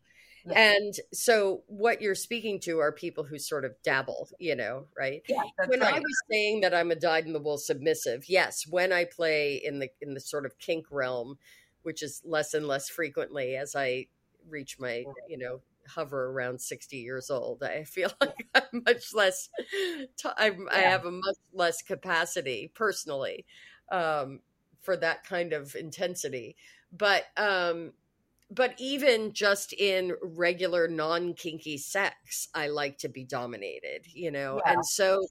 And 0.55 0.93
so, 1.11 1.63
what 1.67 2.01
you're 2.01 2.15
speaking 2.15 2.61
to 2.61 2.79
are 2.79 2.93
people 2.93 3.25
who 3.25 3.37
sort 3.37 3.65
of 3.65 3.73
dabble, 3.83 4.29
you 4.39 4.55
know, 4.55 4.85
right? 4.97 5.21
Yeah, 5.27 5.41
when 5.65 5.81
right. 5.81 5.95
I 5.95 5.99
was 5.99 6.21
saying 6.31 6.61
that 6.61 6.73
I'm 6.73 6.89
a 6.89 6.95
dyed-in-the-wool 6.95 7.57
submissive, 7.57 8.29
yes, 8.29 8.63
when 8.65 8.93
I 8.93 9.03
play 9.03 9.61
in 9.61 9.79
the 9.79 9.89
in 10.01 10.13
the 10.13 10.21
sort 10.21 10.45
of 10.45 10.57
kink 10.57 10.85
realm, 10.89 11.37
which 11.83 12.01
is 12.01 12.21
less 12.23 12.53
and 12.53 12.65
less 12.65 12.87
frequently 12.89 13.57
as 13.57 13.75
I 13.75 14.07
reach 14.49 14.79
my, 14.79 15.03
you 15.27 15.37
know, 15.37 15.59
hover 15.87 16.31
around 16.31 16.61
60 16.61 16.97
years 16.97 17.29
old. 17.29 17.63
I 17.63 17.83
feel 17.83 18.11
like 18.21 18.47
I'm 18.55 18.83
much 18.85 19.13
less, 19.13 19.49
t- 20.17 20.29
I'm, 20.37 20.67
yeah. 20.71 20.77
I 20.77 20.79
have 20.79 21.05
a 21.05 21.11
much 21.11 21.37
less 21.53 21.81
capacity 21.81 22.71
personally 22.73 23.45
um, 23.91 24.39
for 24.87 24.95
that 24.95 25.25
kind 25.25 25.51
of 25.51 25.75
intensity. 25.75 26.55
But 26.97 27.25
um 27.35 27.91
but 28.49 28.73
even 28.77 29.33
just 29.33 29.73
in 29.73 30.15
regular 30.23 30.87
non-kinky 30.87 31.77
sex, 31.77 32.47
I 32.55 32.69
like 32.69 32.97
to 32.99 33.09
be 33.09 33.25
dominated, 33.25 34.07
you 34.13 34.31
know. 34.31 34.61
Yeah. 34.65 34.71
And 34.71 34.85
so 34.85 35.27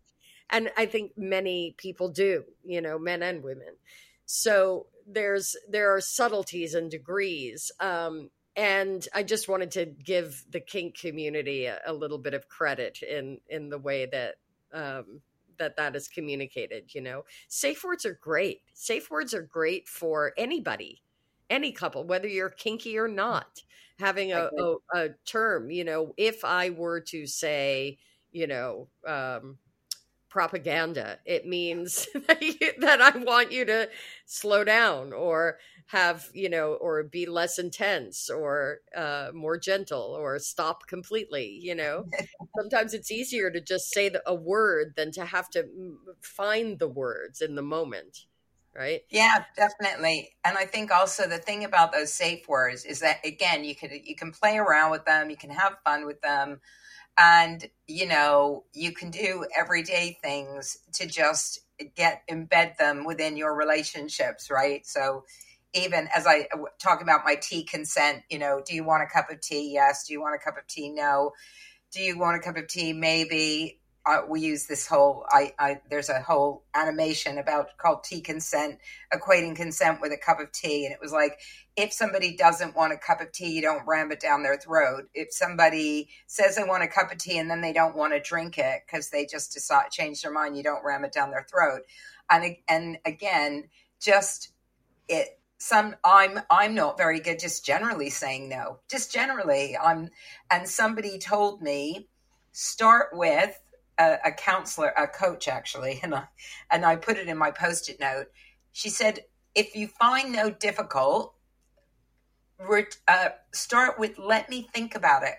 and 0.50 0.70
I 0.76 0.84
think 0.84 1.12
many 1.16 1.74
people 1.78 2.10
do, 2.10 2.44
you 2.66 2.82
know, 2.82 2.98
men 2.98 3.22
and 3.22 3.42
women. 3.42 3.76
So 4.26 4.88
there's 5.06 5.56
there 5.66 5.94
are 5.94 6.02
subtleties 6.02 6.74
and 6.74 6.90
degrees. 6.90 7.72
Um 7.80 8.28
and 8.54 9.08
I 9.14 9.22
just 9.22 9.48
wanted 9.48 9.70
to 9.70 9.86
give 9.86 10.44
the 10.50 10.60
kink 10.60 10.98
community 10.98 11.64
a, 11.64 11.80
a 11.86 11.94
little 11.94 12.18
bit 12.18 12.34
of 12.34 12.46
credit 12.50 12.98
in 13.00 13.40
in 13.48 13.70
the 13.70 13.78
way 13.78 14.04
that 14.04 14.34
um, 14.74 15.22
that 15.58 15.76
that 15.76 15.96
is 15.96 16.08
communicated 16.08 16.94
you 16.94 17.00
know? 17.00 17.24
Safe 17.48 17.82
words 17.84 18.04
are 18.06 18.18
great. 18.20 18.62
Safe 18.74 19.10
words 19.10 19.34
are 19.34 19.42
great 19.42 19.88
for 19.88 20.32
anybody 20.36 21.02
any 21.48 21.72
couple 21.72 22.04
whether 22.04 22.28
you're 22.28 22.50
kinky 22.50 22.98
or 22.98 23.08
not. 23.08 23.62
Having 23.98 24.32
a, 24.32 24.50
a, 24.58 24.74
a 24.94 25.08
term 25.24 25.70
you 25.70 25.82
know 25.82 26.12
if 26.18 26.44
i 26.44 26.68
were 26.68 27.00
to 27.00 27.26
say 27.26 27.96
you 28.30 28.46
know 28.46 28.88
um, 29.06 29.56
propaganda. 30.36 31.18
It 31.24 31.46
means 31.46 32.06
that, 32.14 33.00
I 33.00 33.16
want 33.16 33.52
you 33.52 33.64
to 33.64 33.88
slow 34.26 34.64
down 34.64 35.14
or 35.14 35.56
have, 35.86 36.28
you 36.34 36.50
know, 36.50 36.74
or 36.74 37.02
be 37.04 37.24
less 37.24 37.58
intense 37.58 38.28
or 38.28 38.80
uh, 38.94 39.30
more 39.32 39.56
gentle 39.56 40.14
or 40.14 40.38
stop 40.38 40.86
completely. 40.88 41.58
You 41.62 41.74
know, 41.74 42.04
sometimes 42.54 42.92
it's 42.92 43.10
easier 43.10 43.50
to 43.50 43.62
just 43.62 43.90
say 43.94 44.10
a 44.26 44.34
word 44.34 44.92
than 44.94 45.10
to 45.12 45.24
have 45.24 45.48
to 45.52 45.64
find 46.20 46.78
the 46.78 46.88
words 46.88 47.40
in 47.40 47.54
the 47.54 47.62
moment. 47.62 48.26
Right. 48.74 49.00
Yeah, 49.08 49.42
definitely. 49.56 50.34
And 50.44 50.58
I 50.58 50.66
think 50.66 50.90
also 50.90 51.26
the 51.26 51.38
thing 51.38 51.64
about 51.64 51.92
those 51.92 52.12
safe 52.12 52.46
words 52.46 52.84
is 52.84 53.00
that 53.00 53.24
again, 53.24 53.64
you 53.64 53.74
could 53.74 53.90
you 53.90 54.14
can 54.14 54.32
play 54.32 54.58
around 54.58 54.90
with 54.90 55.06
them, 55.06 55.30
you 55.30 55.36
can 55.38 55.48
have 55.48 55.78
fun 55.82 56.04
with 56.04 56.20
them 56.20 56.60
and 57.18 57.68
you 57.86 58.06
know 58.06 58.64
you 58.72 58.92
can 58.92 59.10
do 59.10 59.46
everyday 59.56 60.18
things 60.22 60.78
to 60.92 61.06
just 61.06 61.60
get 61.94 62.22
embed 62.28 62.76
them 62.76 63.04
within 63.04 63.36
your 63.36 63.54
relationships 63.54 64.50
right? 64.50 64.86
So 64.86 65.24
even 65.74 66.08
as 66.14 66.26
i 66.26 66.46
uh, 66.54 66.58
talk 66.80 67.02
about 67.02 67.20
my 67.24 67.34
tea 67.34 67.62
consent 67.64 68.22
you 68.30 68.38
know 68.38 68.62
do 68.64 68.74
you 68.74 68.84
want 68.84 69.02
a 69.02 69.06
cup 69.06 69.30
of 69.30 69.40
tea? 69.40 69.72
Yes. 69.72 70.06
Do 70.06 70.12
you 70.12 70.20
want 70.20 70.34
a 70.34 70.38
cup 70.38 70.56
of 70.56 70.66
tea? 70.66 70.90
No. 70.90 71.32
Do 71.92 72.00
you 72.02 72.18
want 72.18 72.36
a 72.36 72.40
cup 72.40 72.56
of 72.56 72.66
tea? 72.68 72.92
Maybe 72.92 73.80
uh, 74.06 74.20
we 74.28 74.40
use 74.40 74.66
this 74.66 74.86
whole 74.86 75.24
I, 75.28 75.52
I 75.58 75.80
there's 75.90 76.08
a 76.08 76.20
whole 76.20 76.64
animation 76.74 77.38
about 77.38 77.76
called 77.76 78.04
tea 78.04 78.20
consent 78.20 78.78
equating 79.12 79.56
consent 79.56 80.00
with 80.00 80.12
a 80.12 80.16
cup 80.16 80.38
of 80.38 80.52
tea. 80.52 80.84
And 80.84 80.94
it 80.94 81.00
was 81.02 81.12
like 81.12 81.40
if 81.76 81.92
somebody 81.92 82.36
doesn't 82.36 82.76
want 82.76 82.92
a 82.92 82.96
cup 82.96 83.20
of 83.20 83.32
tea 83.32 83.50
you 83.50 83.62
don't 83.62 83.86
ram 83.86 84.12
it 84.12 84.20
down 84.20 84.44
their 84.44 84.58
throat. 84.58 85.08
If 85.12 85.32
somebody 85.32 86.08
says 86.28 86.54
they 86.54 86.62
want 86.62 86.84
a 86.84 86.88
cup 86.88 87.10
of 87.10 87.18
tea 87.18 87.38
and 87.38 87.50
then 87.50 87.60
they 87.60 87.72
don't 87.72 87.96
want 87.96 88.12
to 88.12 88.20
drink 88.20 88.58
it 88.58 88.82
because 88.86 89.10
they 89.10 89.26
just 89.26 89.52
decide 89.52 89.90
change 89.90 90.22
their 90.22 90.32
mind 90.32 90.56
you 90.56 90.62
don't 90.62 90.84
ram 90.84 91.04
it 91.04 91.12
down 91.12 91.30
their 91.32 91.46
throat. 91.50 91.82
And 92.30 92.56
and 92.68 92.98
again 93.04 93.64
just 94.00 94.52
it 95.08 95.40
some 95.58 95.96
i'm 96.04 96.38
i'm 96.50 96.74
not 96.74 96.98
very 96.98 97.18
good 97.18 97.40
just 97.40 97.64
generally 97.64 98.10
saying 98.10 98.48
no. 98.48 98.78
Just 98.88 99.12
generally 99.12 99.76
i'm 99.76 100.10
and 100.48 100.68
somebody 100.68 101.18
told 101.18 101.60
me 101.60 102.08
start 102.52 103.08
with 103.12 103.58
a, 103.98 104.18
a 104.26 104.32
counselor, 104.32 104.92
a 104.96 105.06
coach 105.06 105.48
actually, 105.48 106.00
and 106.02 106.14
I, 106.14 106.24
and 106.70 106.84
I 106.84 106.96
put 106.96 107.16
it 107.16 107.28
in 107.28 107.38
my 107.38 107.50
post-it 107.50 108.00
note. 108.00 108.26
She 108.72 108.90
said, 108.90 109.20
if 109.54 109.74
you 109.74 109.88
find 109.88 110.32
no 110.32 110.50
difficult, 110.50 111.34
uh, 113.08 113.28
start 113.52 113.98
with 113.98 114.18
let 114.18 114.48
me 114.50 114.68
think 114.72 114.94
about 114.94 115.22
it. 115.22 115.34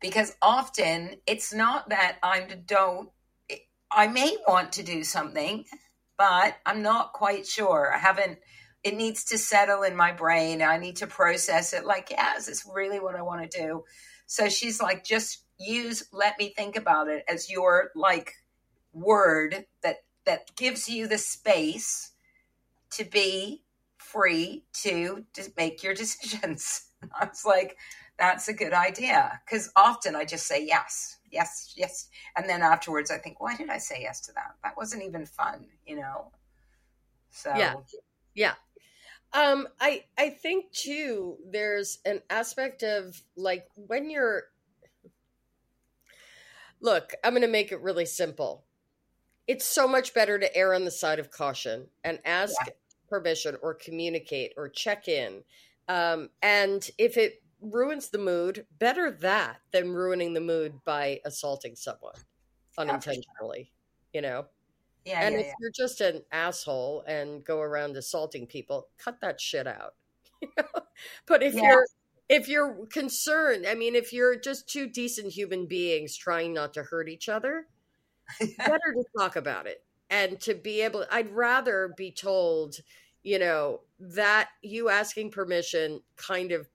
Because 0.00 0.34
often 0.40 1.16
it's 1.26 1.52
not 1.52 1.90
that 1.90 2.18
I 2.22 2.46
don't, 2.66 3.10
I 3.90 4.06
may 4.06 4.36
want 4.46 4.72
to 4.74 4.82
do 4.82 5.02
something, 5.04 5.64
but 6.16 6.56
I'm 6.64 6.82
not 6.82 7.12
quite 7.12 7.46
sure. 7.46 7.92
I 7.92 7.98
haven't, 7.98 8.38
it 8.82 8.96
needs 8.96 9.24
to 9.26 9.38
settle 9.38 9.82
in 9.82 9.96
my 9.96 10.12
brain. 10.12 10.62
I 10.62 10.78
need 10.78 10.96
to 10.96 11.06
process 11.06 11.72
it 11.74 11.84
like, 11.84 12.08
yeah, 12.10 12.36
is 12.36 12.46
this 12.46 12.66
really 12.72 13.00
what 13.00 13.14
I 13.14 13.22
want 13.22 13.50
to 13.50 13.58
do? 13.58 13.84
So 14.26 14.48
she's 14.48 14.80
like, 14.80 15.04
just 15.04 15.44
use 15.60 16.04
let 16.12 16.38
me 16.38 16.52
think 16.56 16.74
about 16.74 17.08
it 17.08 17.24
as 17.28 17.50
your 17.50 17.90
like 17.94 18.32
word 18.92 19.66
that 19.82 19.96
that 20.24 20.54
gives 20.56 20.88
you 20.88 21.06
the 21.06 21.18
space 21.18 22.12
to 22.90 23.04
be 23.04 23.62
free 23.98 24.64
to, 24.72 25.24
to 25.34 25.52
make 25.56 25.82
your 25.82 25.94
decisions. 26.02 26.88
I 27.18 27.26
was 27.26 27.44
like, 27.44 27.76
that's 28.18 28.48
a 28.48 28.52
good 28.52 28.72
idea. 28.72 29.40
Because 29.44 29.70
often 29.76 30.16
I 30.16 30.24
just 30.24 30.46
say 30.46 30.64
yes, 30.64 31.18
yes, 31.30 31.72
yes. 31.76 32.08
And 32.36 32.48
then 32.48 32.62
afterwards 32.62 33.10
I 33.10 33.18
think, 33.18 33.40
why 33.40 33.56
did 33.56 33.70
I 33.70 33.78
say 33.78 33.98
yes 34.00 34.20
to 34.22 34.32
that? 34.34 34.56
That 34.62 34.76
wasn't 34.76 35.04
even 35.04 35.26
fun, 35.26 35.66
you 35.86 35.96
know? 35.96 36.32
So, 37.30 37.50
yeah. 37.56 37.74
Yeah. 38.34 38.54
Um, 39.32 39.68
I 39.80 40.04
I 40.18 40.30
think 40.30 40.72
too. 40.72 41.36
There's 41.48 42.00
an 42.04 42.20
aspect 42.30 42.82
of 42.82 43.22
like 43.36 43.66
when 43.76 44.10
you're 44.10 44.44
Look, 46.80 47.14
I'm 47.22 47.32
going 47.32 47.42
to 47.42 47.48
make 47.48 47.72
it 47.72 47.80
really 47.80 48.06
simple. 48.06 48.64
It's 49.46 49.66
so 49.66 49.86
much 49.88 50.14
better 50.14 50.38
to 50.38 50.56
err 50.56 50.74
on 50.74 50.84
the 50.84 50.90
side 50.90 51.18
of 51.18 51.30
caution 51.30 51.88
and 52.04 52.20
ask 52.24 52.54
yeah. 52.66 52.72
permission 53.08 53.56
or 53.62 53.74
communicate 53.74 54.52
or 54.56 54.68
check 54.68 55.08
in. 55.08 55.42
Um, 55.88 56.30
and 56.42 56.88
if 56.98 57.16
it 57.16 57.42
ruins 57.60 58.08
the 58.08 58.18
mood, 58.18 58.66
better 58.78 59.10
that 59.10 59.60
than 59.72 59.92
ruining 59.92 60.34
the 60.34 60.40
mood 60.40 60.72
by 60.84 61.20
assaulting 61.24 61.76
someone 61.76 62.14
unintentionally, 62.78 63.72
you 64.12 64.22
know? 64.22 64.46
Yeah, 65.04 65.26
and 65.26 65.34
yeah, 65.34 65.40
if 65.40 65.46
yeah. 65.46 65.52
you're 65.60 65.72
just 65.72 66.00
an 66.00 66.22
asshole 66.30 67.04
and 67.06 67.44
go 67.44 67.60
around 67.60 67.96
assaulting 67.96 68.46
people, 68.46 68.88
cut 68.98 69.20
that 69.20 69.40
shit 69.40 69.66
out. 69.66 69.94
but 71.26 71.42
if 71.42 71.54
you're 71.54 71.86
if 72.30 72.48
you're 72.48 72.86
concerned, 72.86 73.66
I 73.66 73.74
mean, 73.74 73.96
if 73.96 74.12
you're 74.12 74.36
just 74.36 74.68
two 74.68 74.86
decent 74.86 75.32
human 75.32 75.66
beings 75.66 76.16
trying 76.16 76.54
not 76.54 76.72
to 76.74 76.84
hurt 76.84 77.08
each 77.08 77.28
other, 77.28 77.66
better 78.40 78.94
to 78.94 79.04
talk 79.18 79.36
about 79.36 79.66
it 79.66 79.84
and 80.10 80.40
to 80.42 80.54
be 80.54 80.80
able. 80.82 81.04
I'd 81.10 81.32
rather 81.32 81.92
be 81.96 82.12
told, 82.12 82.76
you 83.24 83.38
know, 83.40 83.80
that 83.98 84.50
you 84.62 84.88
asking 84.88 85.32
permission 85.32 86.02
kind 86.16 86.52
of 86.52 86.68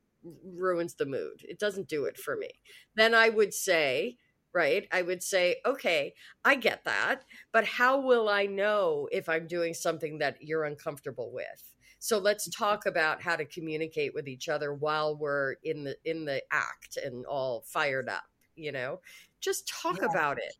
ruins 0.43 0.95
the 0.95 1.05
mood. 1.05 1.41
It 1.47 1.57
doesn't 1.57 1.87
do 1.87 2.05
it 2.05 2.17
for 2.17 2.35
me. 2.35 2.49
Then 2.95 3.15
I 3.15 3.29
would 3.29 3.53
say, 3.53 4.17
right? 4.53 4.87
I 4.91 5.03
would 5.03 5.23
say, 5.23 5.57
okay, 5.65 6.15
I 6.43 6.55
get 6.55 6.83
that, 6.83 7.23
but 7.53 7.65
how 7.65 8.01
will 8.01 8.27
I 8.27 8.45
know 8.45 9.07
if 9.11 9.29
I'm 9.29 9.47
doing 9.47 9.73
something 9.73 10.17
that 10.17 10.37
you're 10.41 10.65
uncomfortable 10.65 11.31
with? 11.31 11.74
So 11.99 12.19
let's 12.19 12.49
talk 12.49 12.86
about 12.86 13.21
how 13.21 13.36
to 13.36 13.45
communicate 13.45 14.13
with 14.13 14.27
each 14.27 14.47
other 14.49 14.73
while 14.73 15.15
we're 15.15 15.55
in 15.63 15.84
the 15.84 15.95
in 16.05 16.25
the 16.25 16.41
act 16.51 16.97
and 17.03 17.25
all 17.25 17.63
fired 17.65 18.10
up, 18.10 18.25
you 18.55 18.71
know? 18.71 19.01
Just 19.39 19.67
talk 19.67 19.99
yeah. 19.99 20.08
about 20.10 20.38
it. 20.38 20.55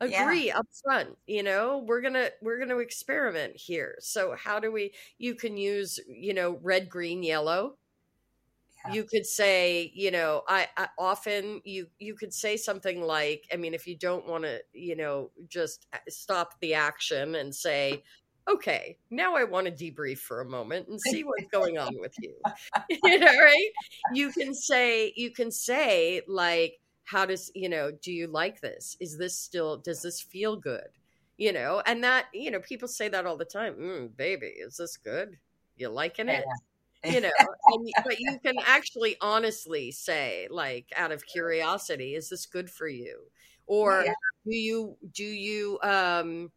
Agree 0.00 0.46
yeah. 0.46 0.58
up 0.58 0.66
front, 0.82 1.16
you 1.26 1.42
know? 1.42 1.84
We're 1.86 2.00
going 2.00 2.14
to 2.14 2.32
we're 2.40 2.64
to 2.64 2.78
experiment 2.78 3.56
here. 3.56 3.96
So 4.00 4.34
how 4.36 4.58
do 4.58 4.72
we 4.72 4.92
you 5.18 5.34
can 5.34 5.56
use, 5.56 6.00
you 6.08 6.34
know, 6.34 6.58
red, 6.62 6.88
green, 6.88 7.22
yellow. 7.22 7.76
You 8.90 9.04
could 9.04 9.24
say, 9.24 9.92
you 9.94 10.10
know, 10.10 10.42
I, 10.48 10.66
I 10.76 10.88
often 10.98 11.60
you 11.64 11.86
you 12.00 12.16
could 12.16 12.34
say 12.34 12.56
something 12.56 13.00
like, 13.00 13.44
I 13.52 13.56
mean, 13.56 13.74
if 13.74 13.86
you 13.86 13.96
don't 13.96 14.26
want 14.26 14.42
to, 14.42 14.60
you 14.72 14.96
know, 14.96 15.30
just 15.46 15.86
uh, 15.92 15.98
stop 16.08 16.58
the 16.58 16.74
action 16.74 17.36
and 17.36 17.54
say, 17.54 18.02
okay, 18.48 18.96
now 19.10 19.36
I 19.36 19.44
want 19.44 19.66
to 19.66 19.72
debrief 19.72 20.18
for 20.18 20.40
a 20.40 20.44
moment 20.44 20.88
and 20.88 21.00
see 21.00 21.24
what's 21.24 21.46
going 21.50 21.78
on 21.78 21.96
with 21.98 22.14
you. 22.20 22.34
you 23.04 23.18
know, 23.18 23.26
right? 23.26 23.70
You 24.12 24.30
can 24.30 24.54
say, 24.54 25.12
you 25.16 25.30
can 25.30 25.50
say, 25.50 26.22
like, 26.26 26.80
how 27.04 27.26
does, 27.26 27.50
you 27.54 27.68
know, 27.68 27.90
do 27.90 28.12
you 28.12 28.26
like 28.26 28.60
this? 28.60 28.96
Is 29.00 29.18
this 29.18 29.36
still, 29.36 29.78
does 29.78 30.02
this 30.02 30.20
feel 30.20 30.56
good? 30.56 30.88
You 31.38 31.52
know, 31.52 31.82
and 31.86 32.04
that, 32.04 32.26
you 32.32 32.50
know, 32.50 32.60
people 32.60 32.88
say 32.88 33.08
that 33.08 33.26
all 33.26 33.36
the 33.36 33.44
time. 33.44 33.74
Mm, 33.74 34.16
baby, 34.16 34.46
is 34.46 34.76
this 34.76 34.96
good? 34.96 35.36
You 35.76 35.88
liking 35.88 36.28
it? 36.28 36.44
Yeah. 37.04 37.12
you 37.12 37.20
know, 37.20 37.30
and, 37.68 37.90
but 38.04 38.20
you 38.20 38.38
can 38.44 38.56
actually 38.66 39.16
honestly 39.20 39.90
say, 39.90 40.46
like, 40.50 40.86
out 40.96 41.10
of 41.10 41.26
curiosity, 41.26 42.14
is 42.14 42.28
this 42.28 42.46
good 42.46 42.70
for 42.70 42.86
you? 42.86 43.22
Or 43.66 44.02
yeah. 44.04 44.12
do 44.44 44.54
you, 44.54 44.96
do 45.12 45.24
you, 45.24 45.78
um, 45.82 46.50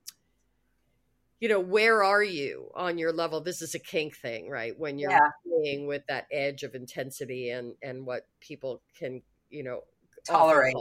you 1.46 1.50
know 1.50 1.60
where 1.60 2.04
are 2.04 2.24
you 2.24 2.72
on 2.74 2.98
your 2.98 3.14
level? 3.14 3.40
This 3.40 3.62
is 3.62 3.76
a 3.76 3.80
kink 3.80 4.18
thing 4.18 4.50
right? 4.50 4.74
When 4.80 4.98
you're 4.98 5.12
yeah. 5.12 5.30
playing 5.48 5.86
with 5.86 6.02
that 6.08 6.26
edge 6.32 6.64
of 6.64 6.74
intensity 6.74 7.52
and 7.52 7.76
and 7.84 8.04
what 8.04 8.24
people 8.42 8.82
can 8.98 9.22
you 9.52 9.64
know 9.64 9.82
tolerate. 10.28 10.74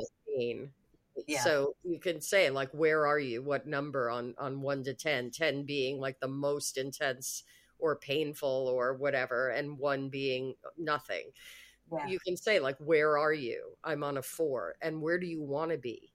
yeah. 1.27 1.43
so 1.43 1.75
you 1.85 2.01
can 2.01 2.19
say 2.23 2.49
like 2.49 2.71
where 2.73 3.07
are 3.07 3.19
you? 3.19 3.43
What 3.43 3.67
number 3.67 4.09
on 4.09 4.35
on 4.39 4.63
1 4.63 4.85
to 4.85 4.95
10 4.95 5.33
10 5.33 5.65
being 5.65 6.01
like 6.01 6.19
the 6.21 6.29
most 6.29 6.79
intense 6.79 7.43
or 7.79 7.97
painful 7.97 8.73
or 8.75 8.95
whatever 8.95 9.51
and 9.51 9.79
1 9.79 10.09
being 10.09 10.55
uh, 10.65 10.71
nothing. 10.79 11.27
Yeah. 11.93 12.07
you 12.07 12.19
can 12.21 12.39
say 12.39 12.59
like 12.59 12.79
where 12.79 13.19
are 13.19 13.35
you? 13.35 13.77
I'm 13.85 14.03
on 14.03 14.17
a 14.17 14.23
4 14.23 14.77
and 14.81 15.03
where 15.03 15.19
do 15.19 15.27
you 15.27 15.43
want 15.43 15.73
to 15.73 15.77
be? 15.77 16.11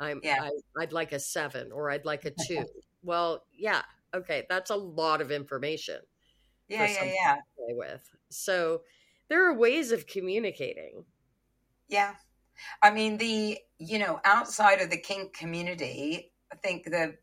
I'm 0.00 0.18
yeah. 0.24 0.42
I, 0.42 0.82
i'd 0.82 0.92
like 0.92 1.12
a 1.12 1.20
7 1.20 1.70
or 1.70 1.88
i'd 1.88 2.04
like 2.04 2.24
a 2.24 2.32
2 2.48 2.64
well, 3.04 3.44
yeah, 3.56 3.82
okay, 4.14 4.46
that's 4.48 4.70
a 4.70 4.76
lot 4.76 5.20
of 5.20 5.30
information. 5.30 6.00
Yeah, 6.68 6.88
yeah, 6.88 7.04
yeah. 7.04 7.36
play 7.56 7.74
with. 7.74 8.08
So 8.30 8.82
there 9.28 9.48
are 9.48 9.54
ways 9.54 9.92
of 9.92 10.06
communicating. 10.06 11.04
Yeah. 11.88 12.14
I 12.82 12.90
mean 12.90 13.18
the 13.18 13.58
you 13.78 13.98
know, 13.98 14.20
outside 14.24 14.80
of 14.80 14.90
the 14.90 14.98
kink 14.98 15.34
community, 15.34 16.32
I 16.52 16.56
think 16.56 16.84
the 16.84 17.16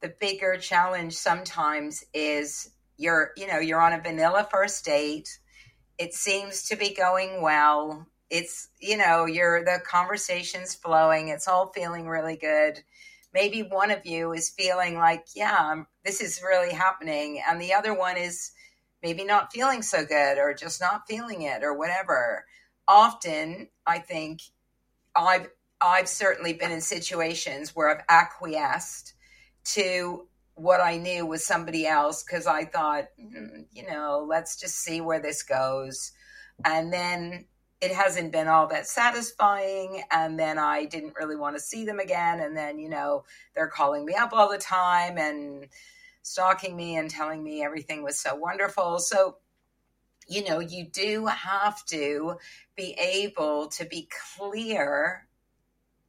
the 0.00 0.14
bigger 0.20 0.56
challenge 0.58 1.14
sometimes 1.14 2.04
is 2.14 2.70
you're, 2.96 3.32
you 3.36 3.46
know, 3.48 3.58
you're 3.58 3.80
on 3.80 3.92
a 3.92 4.00
vanilla 4.02 4.46
first 4.50 4.84
date. 4.84 5.28
It 5.98 6.14
seems 6.14 6.64
to 6.68 6.76
be 6.76 6.94
going 6.94 7.42
well. 7.42 8.06
it's 8.30 8.68
you 8.80 8.96
know 8.96 9.24
you're 9.26 9.64
the 9.64 9.80
conversation's 9.86 10.74
flowing 10.74 11.28
it's 11.28 11.48
all 11.48 11.72
feeling 11.72 12.06
really 12.06 12.36
good 12.36 12.82
maybe 13.34 13.62
one 13.62 13.90
of 13.90 14.04
you 14.06 14.32
is 14.32 14.50
feeling 14.50 14.96
like 14.96 15.26
yeah 15.34 15.82
this 16.04 16.20
is 16.20 16.42
really 16.42 16.72
happening 16.72 17.40
and 17.48 17.60
the 17.60 17.74
other 17.74 17.94
one 17.94 18.16
is 18.16 18.52
maybe 19.02 19.24
not 19.24 19.52
feeling 19.52 19.82
so 19.82 20.04
good 20.04 20.38
or 20.38 20.54
just 20.54 20.80
not 20.80 21.02
feeling 21.06 21.42
it 21.42 21.62
or 21.62 21.76
whatever. 21.76 22.44
Often 22.86 23.68
i 23.86 23.98
think 23.98 24.40
i've 25.14 25.48
i've 25.80 26.08
certainly 26.08 26.54
been 26.54 26.70
in 26.70 26.80
situations 26.80 27.76
where 27.76 27.90
i've 27.90 28.04
acquiesced 28.08 29.12
to 29.64 30.26
what 30.54 30.80
i 30.80 30.96
knew 30.96 31.26
was 31.26 31.44
somebody 31.44 31.86
else 31.86 32.22
because 32.22 32.46
i 32.46 32.64
thought 32.64 33.04
mm, 33.20 33.64
you 33.72 33.86
know 33.86 34.24
let's 34.28 34.58
just 34.58 34.76
see 34.76 35.00
where 35.00 35.20
this 35.20 35.42
goes. 35.42 36.12
And 36.64 36.92
then 36.92 37.44
it 37.80 37.92
hasn't 37.92 38.32
been 38.32 38.48
all 38.48 38.66
that 38.66 38.86
satisfying 38.86 40.02
and 40.10 40.38
then 40.38 40.58
i 40.58 40.84
didn't 40.84 41.14
really 41.18 41.36
want 41.36 41.54
to 41.56 41.62
see 41.62 41.84
them 41.84 42.00
again 42.00 42.40
and 42.40 42.56
then 42.56 42.78
you 42.78 42.88
know 42.88 43.24
they're 43.54 43.68
calling 43.68 44.04
me 44.04 44.14
up 44.14 44.32
all 44.32 44.50
the 44.50 44.58
time 44.58 45.16
and 45.16 45.68
stalking 46.28 46.76
me 46.76 46.96
and 46.96 47.10
telling 47.10 47.42
me 47.42 47.64
everything 47.64 48.02
was 48.02 48.18
so 48.18 48.34
wonderful. 48.34 48.98
So 48.98 49.38
you 50.28 50.44
know 50.44 50.60
you 50.60 50.84
do 50.84 51.26
have 51.26 51.84
to 51.86 52.36
be 52.76 52.92
able 53.00 53.68
to 53.68 53.86
be 53.86 54.08
clear 54.36 55.26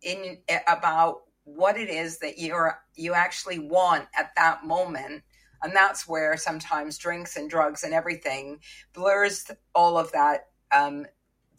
in 0.01 0.37
about 0.67 1.21
what 1.45 1.77
it 1.77 1.89
is 1.89 2.19
that 2.19 2.37
you're 2.37 2.79
you 2.95 3.13
actually 3.13 3.59
want 3.59 4.05
at 4.17 4.31
that 4.35 4.65
moment 4.65 5.23
and 5.63 5.73
that's 5.73 6.07
where 6.07 6.35
sometimes 6.35 6.97
drinks 6.97 7.37
and 7.37 7.49
drugs 7.49 7.83
and 7.83 7.93
everything 7.93 8.59
blurs 8.93 9.49
all 9.73 9.97
of 9.97 10.11
that 10.11 10.47
um, 10.71 11.05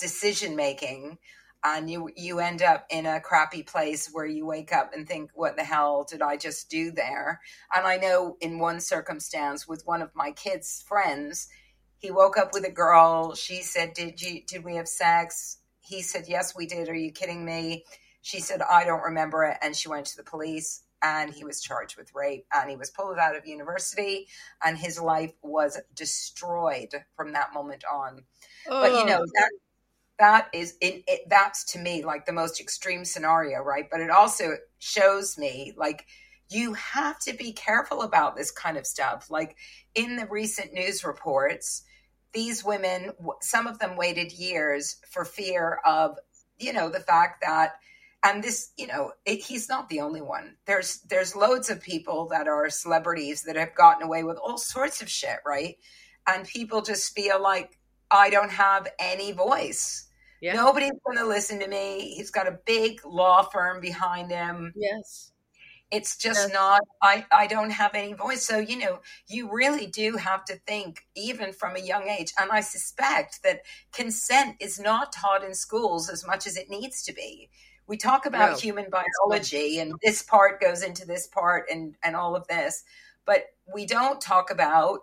decision 0.00 0.56
making 0.56 1.18
and 1.62 1.90
you 1.90 2.08
you 2.16 2.40
end 2.40 2.62
up 2.62 2.86
in 2.90 3.06
a 3.06 3.20
crappy 3.20 3.62
place 3.62 4.08
where 4.12 4.26
you 4.26 4.46
wake 4.46 4.72
up 4.72 4.92
and 4.94 5.06
think 5.06 5.30
what 5.34 5.56
the 5.56 5.64
hell 5.64 6.06
did 6.08 6.22
i 6.22 6.36
just 6.36 6.70
do 6.70 6.90
there? 6.90 7.40
And 7.74 7.86
i 7.86 7.96
know 7.96 8.36
in 8.40 8.58
one 8.58 8.80
circumstance 8.80 9.68
with 9.68 9.86
one 9.86 10.02
of 10.02 10.10
my 10.14 10.32
kids 10.32 10.84
friends 10.88 11.48
he 11.98 12.10
woke 12.10 12.38
up 12.38 12.54
with 12.54 12.64
a 12.64 12.70
girl. 12.70 13.34
She 13.34 13.62
said 13.62 13.92
did 13.94 14.20
you 14.20 14.42
did 14.46 14.64
we 14.64 14.76
have 14.76 14.88
sex? 14.88 15.58
He 15.80 16.02
said 16.02 16.24
yes 16.28 16.54
we 16.56 16.66
did. 16.66 16.88
Are 16.88 16.94
you 16.94 17.12
kidding 17.12 17.44
me? 17.44 17.84
She 18.22 18.40
said 18.40 18.62
i 18.62 18.84
don't 18.84 19.02
remember 19.02 19.44
it. 19.44 19.58
And 19.60 19.76
she 19.76 19.88
went 19.88 20.06
to 20.06 20.16
the 20.16 20.24
police 20.24 20.82
and 21.02 21.32
he 21.32 21.44
was 21.44 21.62
charged 21.62 21.96
with 21.96 22.14
rape 22.14 22.46
and 22.52 22.68
he 22.70 22.76
was 22.76 22.90
pulled 22.90 23.18
out 23.18 23.36
of 23.36 23.46
university 23.46 24.28
and 24.62 24.76
his 24.76 25.00
life 25.00 25.32
was 25.42 25.78
destroyed 25.94 26.94
from 27.16 27.32
that 27.32 27.54
moment 27.54 27.84
on. 27.90 28.22
Oh. 28.68 28.82
but 28.82 28.92
you 28.92 29.04
know 29.06 29.24
that 29.34 29.50
that 30.20 30.48
is 30.52 30.76
it, 30.80 31.02
it, 31.08 31.20
that's 31.28 31.64
to 31.72 31.78
me 31.78 32.04
like 32.04 32.26
the 32.26 32.32
most 32.32 32.60
extreme 32.60 33.04
scenario 33.04 33.60
right? 33.62 33.88
But 33.90 34.00
it 34.00 34.10
also 34.10 34.52
shows 34.78 35.36
me 35.36 35.72
like 35.76 36.06
you 36.50 36.74
have 36.74 37.18
to 37.20 37.32
be 37.32 37.52
careful 37.52 38.02
about 38.02 38.36
this 38.36 38.50
kind 38.50 38.76
of 38.76 38.86
stuff. 38.86 39.30
Like 39.30 39.56
in 39.94 40.16
the 40.16 40.26
recent 40.26 40.72
news 40.72 41.04
reports 41.04 41.82
these 42.32 42.64
women 42.64 43.10
some 43.40 43.66
of 43.66 43.80
them 43.80 43.96
waited 43.96 44.30
years 44.30 44.98
for 45.10 45.24
fear 45.24 45.80
of 45.84 46.16
you 46.58 46.72
know 46.72 46.88
the 46.88 47.00
fact 47.00 47.42
that 47.44 47.72
and 48.22 48.44
this 48.44 48.72
you 48.76 48.86
know 48.86 49.12
it, 49.24 49.42
he's 49.42 49.68
not 49.68 49.88
the 49.88 50.00
only 50.00 50.20
one. 50.20 50.54
There's 50.66 51.00
there's 51.08 51.34
loads 51.34 51.70
of 51.70 51.80
people 51.80 52.28
that 52.28 52.46
are 52.46 52.68
celebrities 52.68 53.42
that 53.44 53.56
have 53.56 53.74
gotten 53.74 54.02
away 54.02 54.22
with 54.22 54.36
all 54.36 54.58
sorts 54.58 55.00
of 55.02 55.10
shit 55.10 55.38
right? 55.46 55.76
And 56.26 56.46
people 56.46 56.82
just 56.82 57.14
feel 57.14 57.42
like 57.42 57.78
i 58.10 58.28
don't 58.28 58.50
have 58.50 58.88
any 58.98 59.32
voice 59.32 60.09
yeah. 60.40 60.54
Nobody's 60.54 60.92
going 61.04 61.18
to 61.18 61.26
listen 61.26 61.60
to 61.60 61.68
me. 61.68 62.14
He's 62.16 62.30
got 62.30 62.48
a 62.48 62.58
big 62.64 63.00
law 63.04 63.42
firm 63.42 63.80
behind 63.80 64.30
him. 64.30 64.72
Yes. 64.76 65.32
It's 65.90 66.16
just 66.16 66.48
yes. 66.48 66.52
not, 66.52 66.82
I, 67.02 67.26
I 67.32 67.48
don't 67.48 67.70
have 67.70 67.94
any 67.94 68.12
voice. 68.12 68.46
So, 68.46 68.58
you 68.58 68.78
know, 68.78 69.00
you 69.26 69.50
really 69.52 69.86
do 69.86 70.16
have 70.16 70.44
to 70.44 70.54
think, 70.66 71.04
even 71.16 71.52
from 71.52 71.74
a 71.74 71.80
young 71.80 72.08
age. 72.08 72.32
And 72.38 72.50
I 72.52 72.60
suspect 72.60 73.42
that 73.42 73.62
consent 73.92 74.56
is 74.60 74.78
not 74.78 75.12
taught 75.12 75.42
in 75.42 75.52
schools 75.54 76.08
as 76.08 76.24
much 76.24 76.46
as 76.46 76.56
it 76.56 76.70
needs 76.70 77.02
to 77.04 77.12
be. 77.12 77.50
We 77.88 77.96
talk 77.96 78.24
about 78.24 78.52
no. 78.52 78.56
human 78.58 78.86
biology 78.88 79.80
and 79.80 79.94
this 80.00 80.22
part 80.22 80.60
goes 80.60 80.84
into 80.84 81.04
this 81.04 81.26
part 81.26 81.64
and, 81.68 81.96
and 82.04 82.14
all 82.14 82.36
of 82.36 82.46
this, 82.46 82.84
but 83.26 83.46
we 83.74 83.84
don't 83.84 84.20
talk 84.20 84.52
about 84.52 85.00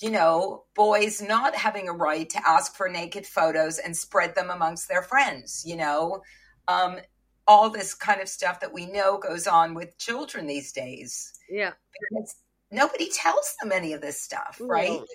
you 0.00 0.10
know, 0.10 0.64
boys 0.74 1.22
not 1.22 1.54
having 1.54 1.88
a 1.88 1.92
right 1.92 2.28
to 2.30 2.48
ask 2.48 2.74
for 2.74 2.88
naked 2.88 3.26
photos 3.26 3.78
and 3.78 3.96
spread 3.96 4.34
them 4.34 4.50
amongst 4.50 4.88
their 4.88 5.02
friends, 5.02 5.62
you 5.66 5.76
know, 5.76 6.22
um, 6.68 6.98
all 7.46 7.70
this 7.70 7.94
kind 7.94 8.20
of 8.20 8.28
stuff 8.28 8.60
that 8.60 8.72
we 8.72 8.86
know 8.86 9.18
goes 9.18 9.46
on 9.46 9.74
with 9.74 9.96
children 9.98 10.46
these 10.46 10.72
days. 10.72 11.32
Yeah. 11.48 11.72
Because 12.10 12.36
nobody 12.70 13.08
tells 13.10 13.54
them 13.62 13.72
any 13.72 13.92
of 13.92 14.00
this 14.00 14.20
stuff, 14.20 14.60
right? 14.60 14.90
No. 14.90 15.06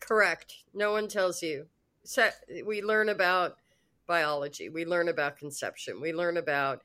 Correct. 0.00 0.54
No 0.74 0.92
one 0.92 1.08
tells 1.08 1.42
you. 1.42 1.66
So 2.04 2.28
we 2.64 2.82
learn 2.82 3.10
about 3.10 3.56
biology, 4.06 4.70
we 4.70 4.86
learn 4.86 5.08
about 5.08 5.36
conception, 5.36 6.00
we 6.00 6.12
learn 6.14 6.38
about, 6.38 6.82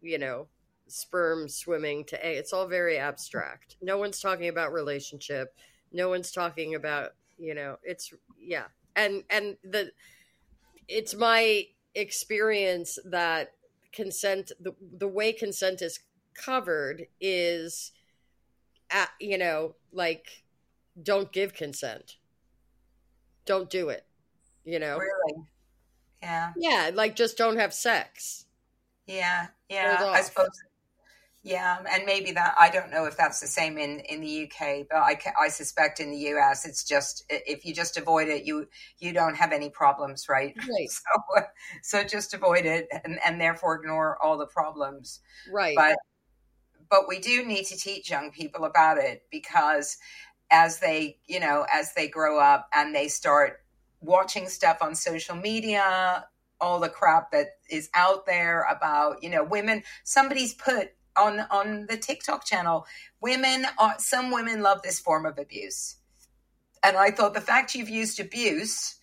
you 0.00 0.18
know, 0.18 0.48
sperm 0.88 1.48
swimming 1.48 2.04
to 2.06 2.24
egg. 2.24 2.38
It's 2.38 2.52
all 2.52 2.66
very 2.66 2.98
abstract. 2.98 3.76
No 3.82 3.98
one's 3.98 4.20
talking 4.20 4.48
about 4.48 4.72
relationship 4.72 5.54
no 5.92 6.08
one's 6.08 6.30
talking 6.30 6.74
about 6.74 7.14
you 7.38 7.54
know 7.54 7.78
it's 7.82 8.12
yeah. 8.40 8.64
And 8.96 9.24
and 9.30 9.56
the 9.64 9.92
it's 10.88 11.14
my 11.14 11.64
experience 11.94 12.98
that 13.04 13.52
consent 13.92 14.52
the, 14.60 14.74
the 14.96 15.08
way 15.08 15.32
consent 15.32 15.82
is 15.82 16.00
covered 16.34 17.06
is 17.20 17.92
at, 18.90 19.10
you 19.20 19.38
know 19.38 19.74
like 19.92 20.42
don't 21.02 21.32
give 21.32 21.54
consent. 21.54 22.16
Don't 23.44 23.68
do 23.70 23.88
it 23.88 24.06
you 24.64 24.78
know? 24.78 24.98
Really? 24.98 25.42
Yeah. 26.22 26.52
Yeah 26.56 26.90
like 26.94 27.16
just 27.16 27.36
don't 27.36 27.58
have 27.58 27.74
sex. 27.74 28.46
Yeah 29.06 29.48
yeah. 29.68 29.98
I 30.00 30.22
suppose 30.22 30.48
yeah, 31.44 31.78
um, 31.80 31.86
and 31.90 32.06
maybe 32.06 32.30
that 32.32 32.54
I 32.58 32.70
don't 32.70 32.90
know 32.90 33.06
if 33.06 33.16
that's 33.16 33.40
the 33.40 33.48
same 33.48 33.76
in 33.76 33.98
in 34.00 34.20
the 34.20 34.44
UK, 34.44 34.86
but 34.88 34.98
I 34.98 35.18
I 35.40 35.48
suspect 35.48 35.98
in 35.98 36.12
the 36.12 36.18
US 36.34 36.64
it's 36.64 36.84
just 36.84 37.24
if 37.28 37.64
you 37.64 37.74
just 37.74 37.96
avoid 37.96 38.28
it, 38.28 38.44
you 38.44 38.68
you 39.00 39.12
don't 39.12 39.34
have 39.34 39.50
any 39.52 39.68
problems, 39.68 40.28
right? 40.28 40.54
Right. 40.56 40.88
So 41.82 42.00
so 42.00 42.04
just 42.04 42.32
avoid 42.32 42.64
it 42.64 42.86
and 43.04 43.18
and 43.24 43.40
therefore 43.40 43.76
ignore 43.76 44.16
all 44.22 44.38
the 44.38 44.46
problems. 44.46 45.20
Right. 45.52 45.74
But 45.74 45.96
but 46.88 47.08
we 47.08 47.18
do 47.18 47.44
need 47.44 47.64
to 47.66 47.76
teach 47.76 48.10
young 48.10 48.30
people 48.30 48.64
about 48.64 48.98
it 48.98 49.22
because 49.30 49.96
as 50.50 50.78
they 50.78 51.18
you 51.26 51.40
know 51.40 51.66
as 51.72 51.92
they 51.94 52.06
grow 52.06 52.38
up 52.38 52.68
and 52.72 52.94
they 52.94 53.08
start 53.08 53.64
watching 54.00 54.48
stuff 54.48 54.78
on 54.80 54.94
social 54.94 55.34
media 55.34 56.24
all 56.60 56.78
the 56.78 56.88
crap 56.88 57.32
that 57.32 57.56
is 57.68 57.90
out 57.94 58.26
there 58.26 58.62
about 58.70 59.22
you 59.24 59.30
know 59.30 59.42
women 59.42 59.82
somebody's 60.04 60.54
put 60.54 60.92
on 61.16 61.40
on 61.50 61.86
the 61.88 61.96
TikTok 61.96 62.44
channel. 62.44 62.86
Women 63.20 63.66
are 63.78 63.94
some 63.98 64.30
women 64.30 64.62
love 64.62 64.82
this 64.82 65.00
form 65.00 65.26
of 65.26 65.38
abuse. 65.38 65.96
And 66.82 66.96
I 66.96 67.10
thought 67.10 67.34
the 67.34 67.40
fact 67.40 67.74
you've 67.74 67.88
used 67.88 68.18
abuse 68.18 68.96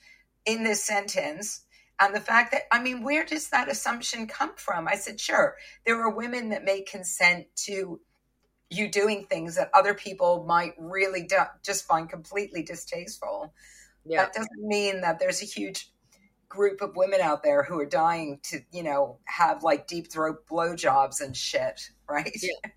in 0.45 0.63
this 0.63 0.83
sentence 0.83 1.61
and 1.99 2.15
the 2.15 2.21
fact 2.21 2.51
that 2.51 2.63
I 2.71 2.81
mean, 2.81 3.03
where 3.03 3.25
does 3.25 3.49
that 3.49 3.69
assumption 3.69 4.27
come 4.27 4.53
from? 4.55 4.87
I 4.87 4.95
said, 4.95 5.19
sure, 5.19 5.55
there 5.85 6.01
are 6.01 6.09
women 6.09 6.49
that 6.49 6.63
may 6.63 6.81
consent 6.81 7.47
to 7.65 7.99
you 8.69 8.89
doing 8.89 9.25
things 9.25 9.55
that 9.55 9.71
other 9.73 9.93
people 9.93 10.45
might 10.47 10.73
really 10.77 11.23
do, 11.23 11.37
just 11.63 11.85
find 11.85 12.09
completely 12.09 12.63
distasteful. 12.63 13.53
Yeah. 14.05 14.23
That 14.23 14.33
doesn't 14.33 14.61
mean 14.61 15.01
that 15.01 15.19
there's 15.19 15.41
a 15.41 15.45
huge 15.45 15.91
group 16.49 16.81
of 16.81 16.95
women 16.95 17.21
out 17.21 17.43
there 17.43 17.63
who 17.63 17.79
are 17.79 17.85
dying 17.85 18.39
to, 18.43 18.59
you 18.71 18.83
know, 18.83 19.19
have 19.25 19.63
like 19.63 19.87
deep 19.87 20.11
throat 20.11 20.45
blowjobs 20.49 21.21
and 21.21 21.37
shit, 21.37 21.79
right? 22.09 22.31
Yeah. 22.41 22.71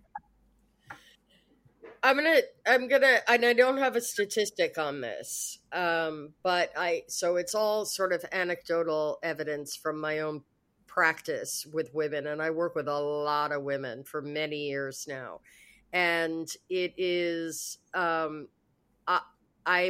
I'm 2.04 2.16
gonna, 2.16 2.40
I'm 2.66 2.88
gonna, 2.88 3.18
and 3.28 3.44
I 3.44 3.52
don't 3.52 3.78
have 3.78 3.94
a 3.94 4.00
statistic 4.00 4.76
on 4.76 5.00
this, 5.00 5.60
um, 5.72 6.34
but 6.42 6.72
I, 6.76 7.02
so 7.08 7.36
it's 7.36 7.54
all 7.54 7.84
sort 7.84 8.12
of 8.12 8.24
anecdotal 8.32 9.18
evidence 9.22 9.76
from 9.76 10.00
my 10.00 10.18
own 10.18 10.42
practice 10.88 11.64
with 11.72 11.94
women, 11.94 12.26
and 12.26 12.42
I 12.42 12.50
work 12.50 12.74
with 12.74 12.88
a 12.88 12.98
lot 12.98 13.52
of 13.52 13.62
women 13.62 14.02
for 14.02 14.20
many 14.20 14.66
years 14.66 15.06
now, 15.08 15.42
and 15.92 16.48
it 16.68 16.94
is, 16.96 17.78
um, 17.94 18.48
I 19.06 19.20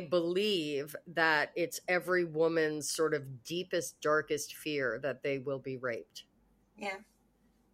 believe 0.01 0.95
that 1.07 1.53
it's 1.57 1.81
every 1.89 2.25
woman's 2.25 2.91
sort 2.91 3.15
of 3.15 3.45
deepest, 3.45 4.01
darkest 4.01 4.55
fear 4.55 4.99
that 5.03 5.23
they 5.23 5.39
will 5.39 5.59
be 5.59 5.77
raped. 5.77 6.25
Yeah. 6.77 6.99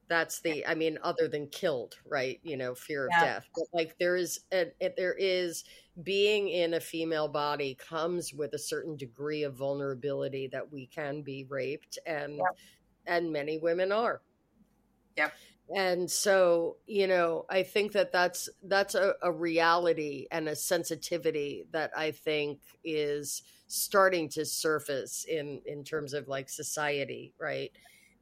That's 0.08 0.40
the, 0.40 0.66
I 0.66 0.74
mean, 0.74 0.98
other 1.02 1.28
than 1.28 1.48
killed, 1.48 1.98
right? 2.06 2.40
You 2.42 2.56
know, 2.56 2.74
fear 2.74 3.06
of 3.06 3.10
Yeah. 3.12 3.24
death. 3.24 3.48
But 3.54 3.64
like 3.74 3.98
there 3.98 4.16
is, 4.16 4.40
a, 4.52 4.72
a- 4.80 4.94
there 4.96 5.14
is 5.14 5.64
being 6.02 6.48
in 6.48 6.74
a 6.74 6.80
female 6.80 7.28
body 7.28 7.74
comes 7.74 8.32
with 8.32 8.54
a 8.54 8.58
certain 8.58 8.96
degree 8.96 9.42
of 9.42 9.54
vulnerability 9.54 10.48
that 10.48 10.72
we 10.72 10.86
can 10.86 11.22
be 11.22 11.44
raped, 11.44 11.98
and 12.06 12.36
Yep. 12.36 12.56
and 13.06 13.32
many 13.32 13.58
women 13.58 13.92
are. 13.92 14.22
Yep. 15.16 15.34
And 15.74 16.10
so, 16.10 16.78
you 16.86 17.06
know, 17.06 17.44
I 17.50 17.62
think 17.62 17.92
that 17.92 18.10
that's 18.12 18.48
that's 18.62 18.94
a, 18.94 19.14
a 19.22 19.30
reality 19.30 20.26
and 20.30 20.48
a 20.48 20.56
sensitivity 20.56 21.66
that 21.72 21.90
I 21.96 22.10
think 22.12 22.62
is 22.82 23.42
starting 23.66 24.30
to 24.30 24.46
surface 24.46 25.24
in 25.24 25.60
in 25.66 25.84
terms 25.84 26.14
of 26.14 26.26
like 26.26 26.48
society, 26.48 27.34
right? 27.38 27.70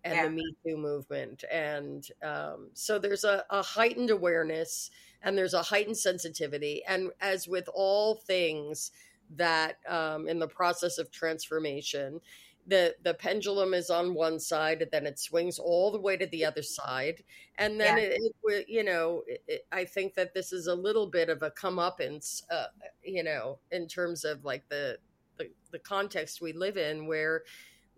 And 0.03 0.23
Yeah. 0.23 0.25
the 0.25 0.31
Me 0.31 0.57
Too 0.67 0.77
movement, 0.77 1.45
and 1.51 2.05
um, 2.23 2.71
so 2.75 2.99
there's 2.99 3.25
a, 3.25 3.45
a 3.51 3.63
heightened 3.63 4.11
awareness 4.11 4.89
and 5.23 5.37
there's 5.37 5.55
a 5.55 5.63
heightened 5.65 5.99
sensitivity, 5.99 6.85
and 6.85 7.11
as 7.21 7.49
with 7.49 7.69
all 7.75 8.17
things 8.17 8.91
that 9.31 9.79
um, 9.89 10.29
in 10.29 10.39
the 10.39 10.47
process 10.49 10.99
of 10.99 11.11
transformation, 11.11 12.21
the 12.67 12.97
the 13.03 13.15
pendulum 13.15 13.75
is 13.75 13.91
on 13.91 14.15
one 14.15 14.39
side 14.41 14.83
and 14.83 14.91
then 14.91 15.07
it 15.07 15.19
swings 15.19 15.59
all 15.59 15.93
the 15.93 16.01
way 16.01 16.17
to 16.17 16.27
the 16.27 16.45
other 16.45 16.63
side 16.63 17.23
and 17.59 17.81
then 17.81 17.97
Yeah. 17.97 18.05
it, 18.05 18.21
it 18.45 18.69
you 18.69 18.83
know 18.83 19.23
it, 19.27 19.67
i 19.73 19.85
think 19.85 20.15
that 20.15 20.35
this 20.35 20.53
is 20.53 20.67
a 20.67 20.75
little 20.75 21.07
bit 21.07 21.29
of 21.29 21.43
a 21.43 21.51
comeuppance 21.51 22.43
uh, 22.51 22.67
you 23.05 23.23
know 23.23 23.59
in 23.71 23.87
terms 23.87 24.25
of 24.25 24.45
like 24.45 24.69
the, 24.69 24.99
the 25.39 25.49
the 25.71 25.79
context 25.79 26.41
we 26.41 26.53
live 26.53 26.77
in 26.77 27.07
where 27.07 27.45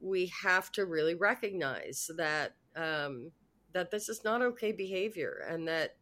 we 0.00 0.26
have 0.42 0.70
to 0.72 0.84
really 0.84 1.14
recognize 1.14 2.10
that 2.16 2.54
um 2.76 3.30
that 3.72 3.90
this 3.90 4.08
is 4.08 4.24
not 4.24 4.42
okay 4.42 4.72
behavior 4.72 5.44
and 5.48 5.66
that 5.66 5.96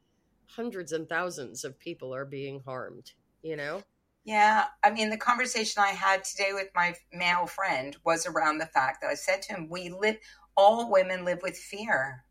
hundreds 0.49 0.93
and 0.93 1.09
thousands 1.09 1.65
of 1.65 1.79
people 1.79 2.15
are 2.15 2.25
being 2.25 2.61
harmed 2.61 3.13
you 3.43 3.57
know 3.57 3.83
Yeah, 4.27 4.65
I 4.85 4.91
mean, 4.91 5.11
the 5.11 5.17
conversation 5.17 5.83
I 5.85 5.91
had 5.93 6.25
today 6.25 6.51
with 6.53 6.71
my 6.75 6.97
male 7.13 7.47
friend 7.47 7.97
was 8.05 8.27
around 8.27 8.59
the 8.59 8.67
fact 8.67 9.01
that 9.03 9.11
I 9.11 9.15
said 9.15 9.41
to 9.43 9.55
him, 9.55 9.69
"We 9.71 9.89
live, 9.89 10.19
all 10.57 10.91
women 10.91 11.25
live 11.25 11.43
with 11.43 11.57
fear." 11.57 12.25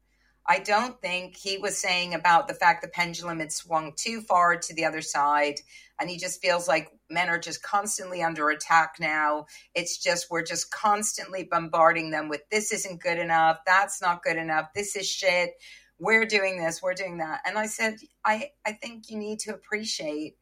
I 0.46 0.60
don't 0.60 1.02
think 1.02 1.38
he 1.38 1.58
was 1.58 1.78
saying 1.78 2.14
about 2.14 2.48
the 2.50 2.54
fact 2.54 2.82
the 2.82 2.90
pendulum 2.90 3.40
had 3.40 3.54
swung 3.54 3.94
too 3.96 4.22
far 4.22 4.58
to 4.58 4.74
the 4.76 4.86
other 4.86 5.02
side, 5.02 5.62
and 6.00 6.10
he 6.10 6.18
just 6.18 6.42
feels 6.42 6.68
like 6.68 6.92
men 7.10 7.30
are 7.30 7.40
just 7.40 7.64
constantly 7.64 8.22
under 8.22 8.50
attack 8.50 8.98
now. 9.00 9.46
It's 9.74 9.98
just 9.98 10.30
we're 10.30 10.44
just 10.44 10.72
constantly 10.72 11.46
bombarding 11.46 12.12
them 12.12 12.28
with 12.30 12.42
this 12.52 12.74
isn't 12.74 13.02
good 13.02 13.20
enough, 13.20 13.60
that's 13.66 14.02
not 14.02 14.22
good 14.24 14.38
enough, 14.38 14.74
this 14.76 14.98
is 14.98 15.08
shit. 15.10 15.54
We're 15.98 16.26
doing 16.26 16.58
this, 16.58 16.82
we're 16.84 16.94
doing 16.94 17.20
that, 17.20 17.42
and 17.46 17.58
I 17.58 17.68
said, 17.68 18.00
I 18.26 18.52
I 18.66 18.74
think 18.74 19.10
you 19.10 19.18
need 19.18 19.40
to 19.42 19.54
appreciate 19.54 20.36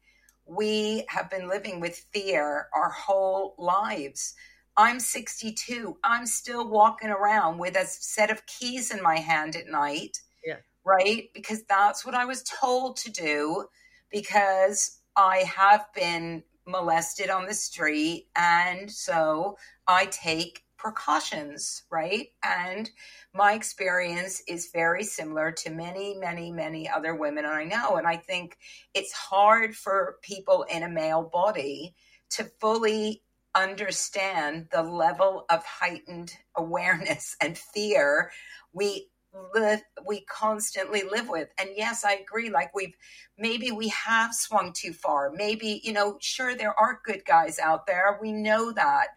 we 0.46 1.04
have 1.08 1.30
been 1.30 1.48
living 1.48 1.80
with 1.80 2.06
fear 2.12 2.68
our 2.74 2.90
whole 2.90 3.54
lives. 3.58 4.34
I'm 4.76 4.98
62. 5.00 5.96
I'm 6.02 6.26
still 6.26 6.68
walking 6.68 7.10
around 7.10 7.58
with 7.58 7.76
a 7.76 7.86
set 7.86 8.30
of 8.30 8.44
keys 8.46 8.90
in 8.90 9.02
my 9.02 9.18
hand 9.18 9.56
at 9.56 9.66
night. 9.66 10.18
Yeah. 10.44 10.56
Right? 10.84 11.28
Because 11.32 11.62
that's 11.68 12.04
what 12.04 12.14
I 12.14 12.24
was 12.24 12.42
told 12.42 12.96
to 12.98 13.10
do 13.10 13.66
because 14.10 15.00
I 15.16 15.38
have 15.38 15.86
been 15.94 16.42
molested 16.66 17.30
on 17.30 17.46
the 17.46 17.54
street. 17.54 18.28
And 18.36 18.90
so 18.90 19.56
I 19.86 20.06
take 20.06 20.62
precautions, 20.76 21.82
right? 21.90 22.28
And 22.42 22.90
my 23.32 23.54
experience 23.54 24.42
is 24.48 24.70
very 24.72 25.04
similar 25.04 25.52
to 25.52 25.70
many, 25.70 26.16
many, 26.16 26.50
many 26.52 26.88
other 26.88 27.14
women 27.14 27.44
I 27.46 27.64
know. 27.64 27.96
And 27.96 28.06
I 28.06 28.16
think 28.16 28.56
it's 28.92 29.12
hard 29.12 29.74
for 29.74 30.16
people 30.22 30.64
in 30.70 30.82
a 30.82 30.88
male 30.88 31.28
body 31.32 31.94
to 32.30 32.44
fully 32.60 33.22
understand 33.54 34.66
the 34.72 34.82
level 34.82 35.44
of 35.48 35.64
heightened 35.64 36.32
awareness 36.56 37.36
and 37.40 37.56
fear 37.56 38.30
we 38.72 39.08
live 39.52 39.82
we 40.06 40.24
constantly 40.26 41.02
live 41.10 41.28
with 41.28 41.48
and 41.58 41.70
yes 41.76 42.04
i 42.04 42.12
agree 42.12 42.50
like 42.50 42.72
we've 42.74 42.94
maybe 43.36 43.72
we 43.72 43.88
have 43.88 44.32
swung 44.32 44.72
too 44.72 44.92
far 44.92 45.32
maybe 45.34 45.80
you 45.82 45.92
know 45.92 46.16
sure 46.20 46.54
there 46.54 46.78
are 46.78 47.00
good 47.04 47.24
guys 47.24 47.58
out 47.58 47.84
there 47.86 48.16
we 48.22 48.30
know 48.30 48.70
that 48.70 49.08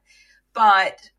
but 0.53 1.11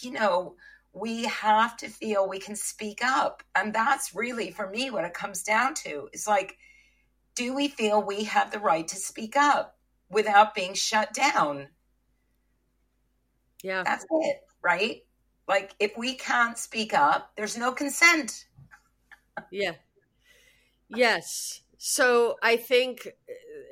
you 0.00 0.12
know 0.12 0.56
we 0.92 1.24
have 1.24 1.76
to 1.78 1.88
feel 1.88 2.28
we 2.28 2.38
can 2.38 2.56
speak 2.56 3.00
up. 3.04 3.42
And 3.54 3.74
that's 3.74 4.14
really 4.14 4.50
for 4.50 4.68
me 4.68 4.90
what 4.90 5.04
it 5.04 5.14
comes 5.14 5.42
down 5.42 5.74
to. 5.74 6.08
Is 6.12 6.26
like 6.26 6.56
do 7.34 7.54
we 7.54 7.68
feel 7.68 8.02
we 8.02 8.24
have 8.24 8.50
the 8.50 8.58
right 8.58 8.88
to 8.88 8.96
speak 8.96 9.36
up 9.36 9.78
without 10.10 10.54
being 10.54 10.74
shut 10.74 11.12
down? 11.14 11.68
Yeah. 13.62 13.82
That's 13.84 14.06
it 14.10 14.40
right? 14.62 15.02
Like 15.46 15.74
if 15.78 15.92
we 15.96 16.14
can't 16.14 16.58
speak 16.58 16.94
up 16.94 17.32
there's 17.36 17.56
no 17.56 17.72
consent. 17.72 18.46
Yeah. 19.50 19.72
Yes. 20.88 21.60
So 21.76 22.36
I 22.42 22.56
think 22.56 23.08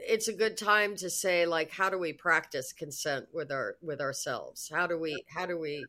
it's 0.09 0.29
a 0.29 0.33
good 0.33 0.57
time 0.57 0.97
to 0.97 1.11
say 1.11 1.47
like 1.47 1.71
how 1.71 1.91
do 1.91 1.99
we 1.99 2.13
practice 2.13 2.73
consent 2.73 3.27
with 3.33 3.51
our 3.51 3.77
with 3.83 4.01
ourselves? 4.01 4.71
How 4.73 4.87
do 4.87 4.99
we 4.99 5.25
how 5.29 5.47
do 5.47 5.59
we 5.59 5.85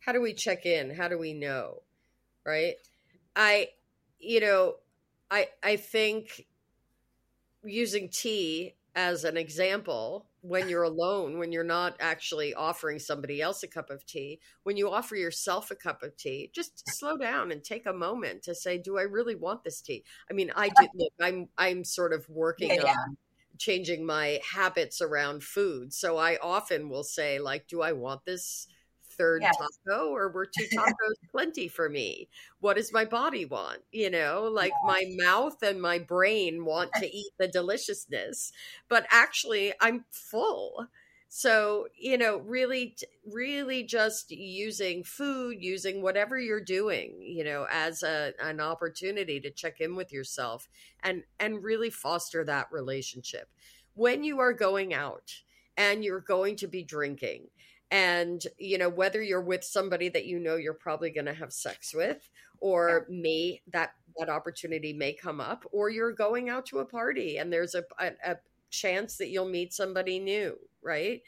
how 0.00 0.12
do 0.12 0.20
we 0.20 0.34
check 0.34 0.66
in? 0.66 0.94
How 0.94 1.08
do 1.08 1.18
we 1.18 1.34
know? 1.34 1.82
Right? 2.44 2.74
I 3.36 3.68
you 4.18 4.40
know, 4.40 4.76
I 5.30 5.48
I 5.62 5.76
think 5.76 6.46
using 7.64 8.08
tea 8.08 8.74
as 8.94 9.24
an 9.24 9.36
example 9.36 10.26
when 10.42 10.68
you're 10.68 10.82
alone, 10.82 11.38
when 11.38 11.52
you're 11.52 11.62
not 11.62 11.94
actually 12.00 12.54
offering 12.54 12.98
somebody 12.98 13.42
else 13.42 13.62
a 13.62 13.68
cup 13.68 13.90
of 13.90 14.06
tea, 14.06 14.40
when 14.62 14.76
you 14.76 14.90
offer 14.90 15.14
yourself 15.14 15.70
a 15.70 15.76
cup 15.76 16.02
of 16.02 16.16
tea, 16.16 16.50
just 16.54 16.82
slow 16.88 17.18
down 17.18 17.52
and 17.52 17.62
take 17.62 17.84
a 17.86 17.92
moment 17.92 18.42
to 18.44 18.54
say, 18.54 18.78
"Do 18.78 18.98
I 18.98 19.02
really 19.02 19.34
want 19.34 19.64
this 19.64 19.80
tea?" 19.82 20.04
I 20.30 20.34
mean, 20.34 20.50
I 20.56 20.70
do. 20.70 20.88
Look, 20.94 21.12
I'm 21.20 21.48
I'm 21.58 21.84
sort 21.84 22.12
of 22.12 22.28
working 22.28 22.70
Yeah, 22.70 22.84
yeah. 22.84 22.90
on 22.92 23.16
changing 23.60 24.06
my 24.06 24.40
habits 24.54 25.00
around 25.02 25.44
food, 25.44 25.94
so 25.94 26.18
I 26.18 26.38
often 26.38 26.88
will 26.90 27.04
say, 27.04 27.38
like, 27.40 27.68
"Do 27.68 27.82
I 27.82 27.92
want 27.92 28.24
this?" 28.26 28.68
Third 29.12 29.50
Yes. 29.50 29.80
taco, 29.86 30.08
or 30.10 30.30
were 30.30 30.46
two 30.46 30.66
tacos 30.76 31.16
plenty 31.30 31.68
for 31.68 31.88
me? 31.90 32.30
What 32.60 32.76
does 32.76 32.92
my 32.92 33.04
body 33.04 33.44
want? 33.44 33.82
You 33.92 34.08
know, 34.10 34.44
like 34.44 34.82
my 34.82 35.02
mouth 35.10 35.62
and 35.62 35.82
my 35.82 35.98
brain 35.98 36.64
want 36.64 36.94
to 36.96 37.06
eat 37.06 37.32
the 37.38 37.48
deliciousness, 37.48 38.52
but 38.88 39.06
actually 39.10 39.74
I'm 39.80 40.06
full. 40.10 40.86
So, 41.32 41.86
you 41.96 42.18
know, 42.18 42.38
really, 42.38 42.96
really 43.24 43.84
just 43.84 44.32
using 44.32 45.04
food, 45.04 45.58
using 45.60 46.02
whatever 46.02 46.36
you're 46.36 46.60
doing, 46.60 47.22
you 47.22 47.44
know, 47.44 47.68
as 47.70 48.02
a, 48.02 48.32
an 48.42 48.58
opportunity 48.58 49.38
to 49.38 49.50
check 49.52 49.80
in 49.80 49.94
with 49.94 50.12
yourself 50.12 50.68
and, 51.04 51.22
and 51.38 51.62
really 51.62 51.88
foster 51.88 52.44
that 52.44 52.66
relationship. 52.72 53.48
When 53.94 54.24
you 54.24 54.40
are 54.40 54.52
going 54.52 54.92
out 54.92 55.30
and 55.76 56.04
you're 56.04 56.20
going 56.20 56.56
to 56.56 56.66
be 56.66 56.82
drinking, 56.82 57.46
and, 57.92 58.42
you 58.58 58.78
know, 58.78 58.88
whether 58.88 59.22
you're 59.22 59.40
with 59.40 59.62
somebody 59.62 60.08
that 60.08 60.26
you 60.26 60.40
know 60.40 60.56
you're 60.56 60.74
probably 60.74 61.10
going 61.10 61.26
to 61.26 61.34
have 61.34 61.52
sex 61.52 61.94
with, 61.94 62.28
or 62.58 63.06
may 63.08 63.62
that 63.72 63.92
that 64.18 64.28
opportunity 64.28 64.92
may 64.92 65.12
come 65.12 65.40
up, 65.40 65.64
or 65.70 65.90
you're 65.90 66.12
going 66.12 66.48
out 66.48 66.66
to 66.66 66.80
a 66.80 66.84
party 66.84 67.36
and 67.36 67.52
there's 67.52 67.74
a, 67.76 67.84
a, 68.00 68.12
a 68.24 68.36
chance 68.70 69.16
that 69.16 69.28
you'll 69.28 69.48
meet 69.48 69.72
somebody 69.72 70.18
new, 70.18 70.58
right? 70.82 71.22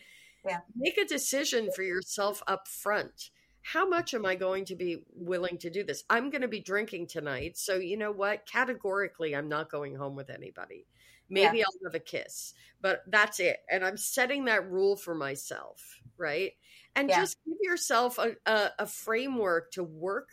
Yeah. 0.46 0.60
Make 0.76 0.98
a 0.98 1.04
decision 1.04 1.70
for 1.74 1.82
yourself 1.82 2.42
up 2.46 2.68
front. 2.68 3.30
How 3.62 3.88
much 3.88 4.12
am 4.14 4.26
I 4.26 4.34
going 4.34 4.64
to 4.66 4.74
be 4.74 5.04
willing 5.14 5.58
to 5.58 5.70
do 5.70 5.84
this? 5.84 6.02
I'm 6.10 6.30
going 6.30 6.42
to 6.42 6.48
be 6.48 6.60
drinking 6.60 7.06
tonight. 7.06 7.56
So, 7.56 7.76
you 7.76 7.96
know 7.96 8.10
what? 8.10 8.44
Categorically, 8.46 9.36
I'm 9.36 9.48
not 9.48 9.70
going 9.70 9.94
home 9.94 10.16
with 10.16 10.30
anybody. 10.30 10.86
Maybe 11.30 11.62
I'll 11.62 11.84
have 11.84 11.94
a 11.94 12.00
kiss, 12.00 12.54
but 12.80 13.04
that's 13.06 13.40
it. 13.40 13.58
And 13.70 13.84
I'm 13.84 13.96
setting 13.96 14.44
that 14.46 14.68
rule 14.70 14.96
for 14.96 15.14
myself, 15.14 16.00
right? 16.18 16.52
And 16.96 17.08
Yeah. 17.08 17.20
just 17.20 17.38
give 17.46 17.56
yourself 17.62 18.18
a, 18.18 18.36
a, 18.46 18.70
a 18.80 18.86
framework 18.86 19.70
to 19.72 19.84
work 19.84 20.28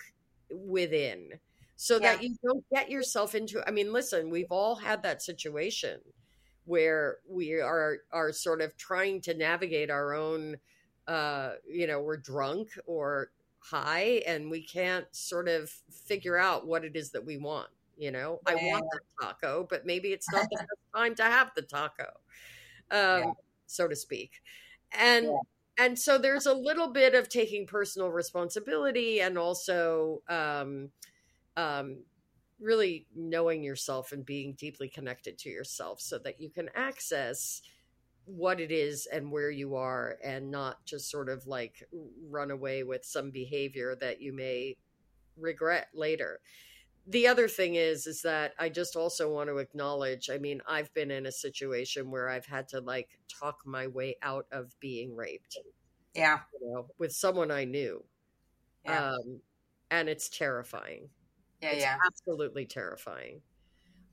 within 0.49 1.39
so 1.75 1.97
that 1.99 2.21
you 2.21 2.35
don't 2.43 2.65
get 2.73 2.89
yourself 2.89 3.35
into 3.35 3.65
i 3.67 3.71
mean 3.71 3.93
listen 3.93 4.29
we've 4.29 4.51
all 4.51 4.75
had 4.75 5.01
that 5.03 5.21
situation 5.21 5.99
where 6.69 7.17
we 7.27 7.53
are 7.59 7.97
are 8.11 8.31
sort 8.31 8.61
of 8.61 8.77
trying 8.77 9.21
to 9.21 9.33
navigate 9.33 9.89
our 9.89 10.13
own 10.13 10.57
uh 11.07 11.53
you 11.67 11.87
know 11.87 11.99
we're 11.99 12.17
drunk 12.17 12.69
or 12.85 13.31
high 13.59 14.21
and 14.27 14.51
we 14.51 14.63
can't 14.63 15.07
sort 15.11 15.49
of 15.49 15.69
figure 15.91 16.37
out 16.37 16.67
what 16.67 16.85
it 16.85 16.95
is 16.95 17.11
that 17.11 17.25
we 17.25 17.37
want 17.37 17.69
you 17.97 18.11
know 18.11 18.39
i 18.45 18.55
want 18.55 18.85
the 18.91 18.99
taco 19.19 19.65
but 19.69 19.85
maybe 19.85 20.09
it's 20.13 20.31
not 20.31 20.45
the 20.51 20.57
time 20.95 21.15
to 21.15 21.23
have 21.23 21.51
the 21.55 21.63
taco 21.63 22.05
um 22.91 23.23
Yeah. 23.25 23.33
so 23.67 23.87
to 23.87 23.95
speak 23.95 24.41
and 24.91 25.25
Yeah. 25.25 25.37
and 25.77 25.97
so 25.97 26.17
there's 26.17 26.45
a 26.45 26.53
little 26.53 26.91
bit 26.91 27.15
of 27.15 27.29
taking 27.29 27.65
personal 27.65 28.09
responsibility 28.09 29.21
and 29.21 29.37
also 29.37 30.21
um 30.29 30.91
um 31.57 32.03
really 32.59 33.07
knowing 33.15 33.63
yourself 33.63 34.11
and 34.11 34.25
being 34.25 34.53
deeply 34.53 34.89
connected 34.89 35.37
to 35.39 35.49
yourself 35.49 36.01
so 36.01 36.17
that 36.19 36.39
you 36.41 36.49
can 36.49 36.69
access 36.75 37.61
what 38.25 38.59
it 38.59 38.71
is 38.71 39.07
and 39.11 39.31
where 39.31 39.49
you 39.49 39.75
are 39.75 40.17
and 40.23 40.51
not 40.51 40.85
just 40.85 41.09
sort 41.09 41.29
of 41.29 41.47
like 41.47 41.83
run 42.29 42.51
away 42.51 42.83
with 42.83 43.03
some 43.03 43.31
behavior 43.31 43.95
that 43.99 44.21
you 44.21 44.33
may 44.33 44.75
regret 45.37 45.87
later. 45.93 46.39
The 47.07 47.27
other 47.27 47.47
thing 47.47 47.75
is 47.75 48.05
is 48.05 48.21
that 48.21 48.53
i 48.59 48.69
just 48.69 48.95
also 48.95 49.33
want 49.33 49.49
to 49.49 49.57
acknowledge 49.57 50.29
i 50.29 50.37
mean 50.37 50.61
i've 50.67 50.93
been 50.93 51.09
in 51.09 51.25
a 51.25 51.31
situation 51.31 52.11
where 52.11 52.29
i've 52.29 52.45
had 52.45 52.67
to 52.67 52.81
like 52.81 53.17
talk 53.27 53.61
my 53.65 53.87
way 53.87 54.17
out 54.21 54.45
of 54.51 54.79
being 54.79 55.15
raped. 55.15 55.57
Yeah. 56.13 56.39
You 56.61 56.71
know, 56.71 56.87
with 56.99 57.13
someone 57.13 57.49
i 57.49 57.63
knew. 57.63 58.03
Yeah. 58.85 59.13
um 59.13 59.41
and 59.89 60.07
it's 60.07 60.29
terrifying 60.29 61.09
yeah 61.61 61.69
it's 61.69 61.83
yeah 61.83 61.97
absolutely 62.05 62.65
terrifying 62.65 63.41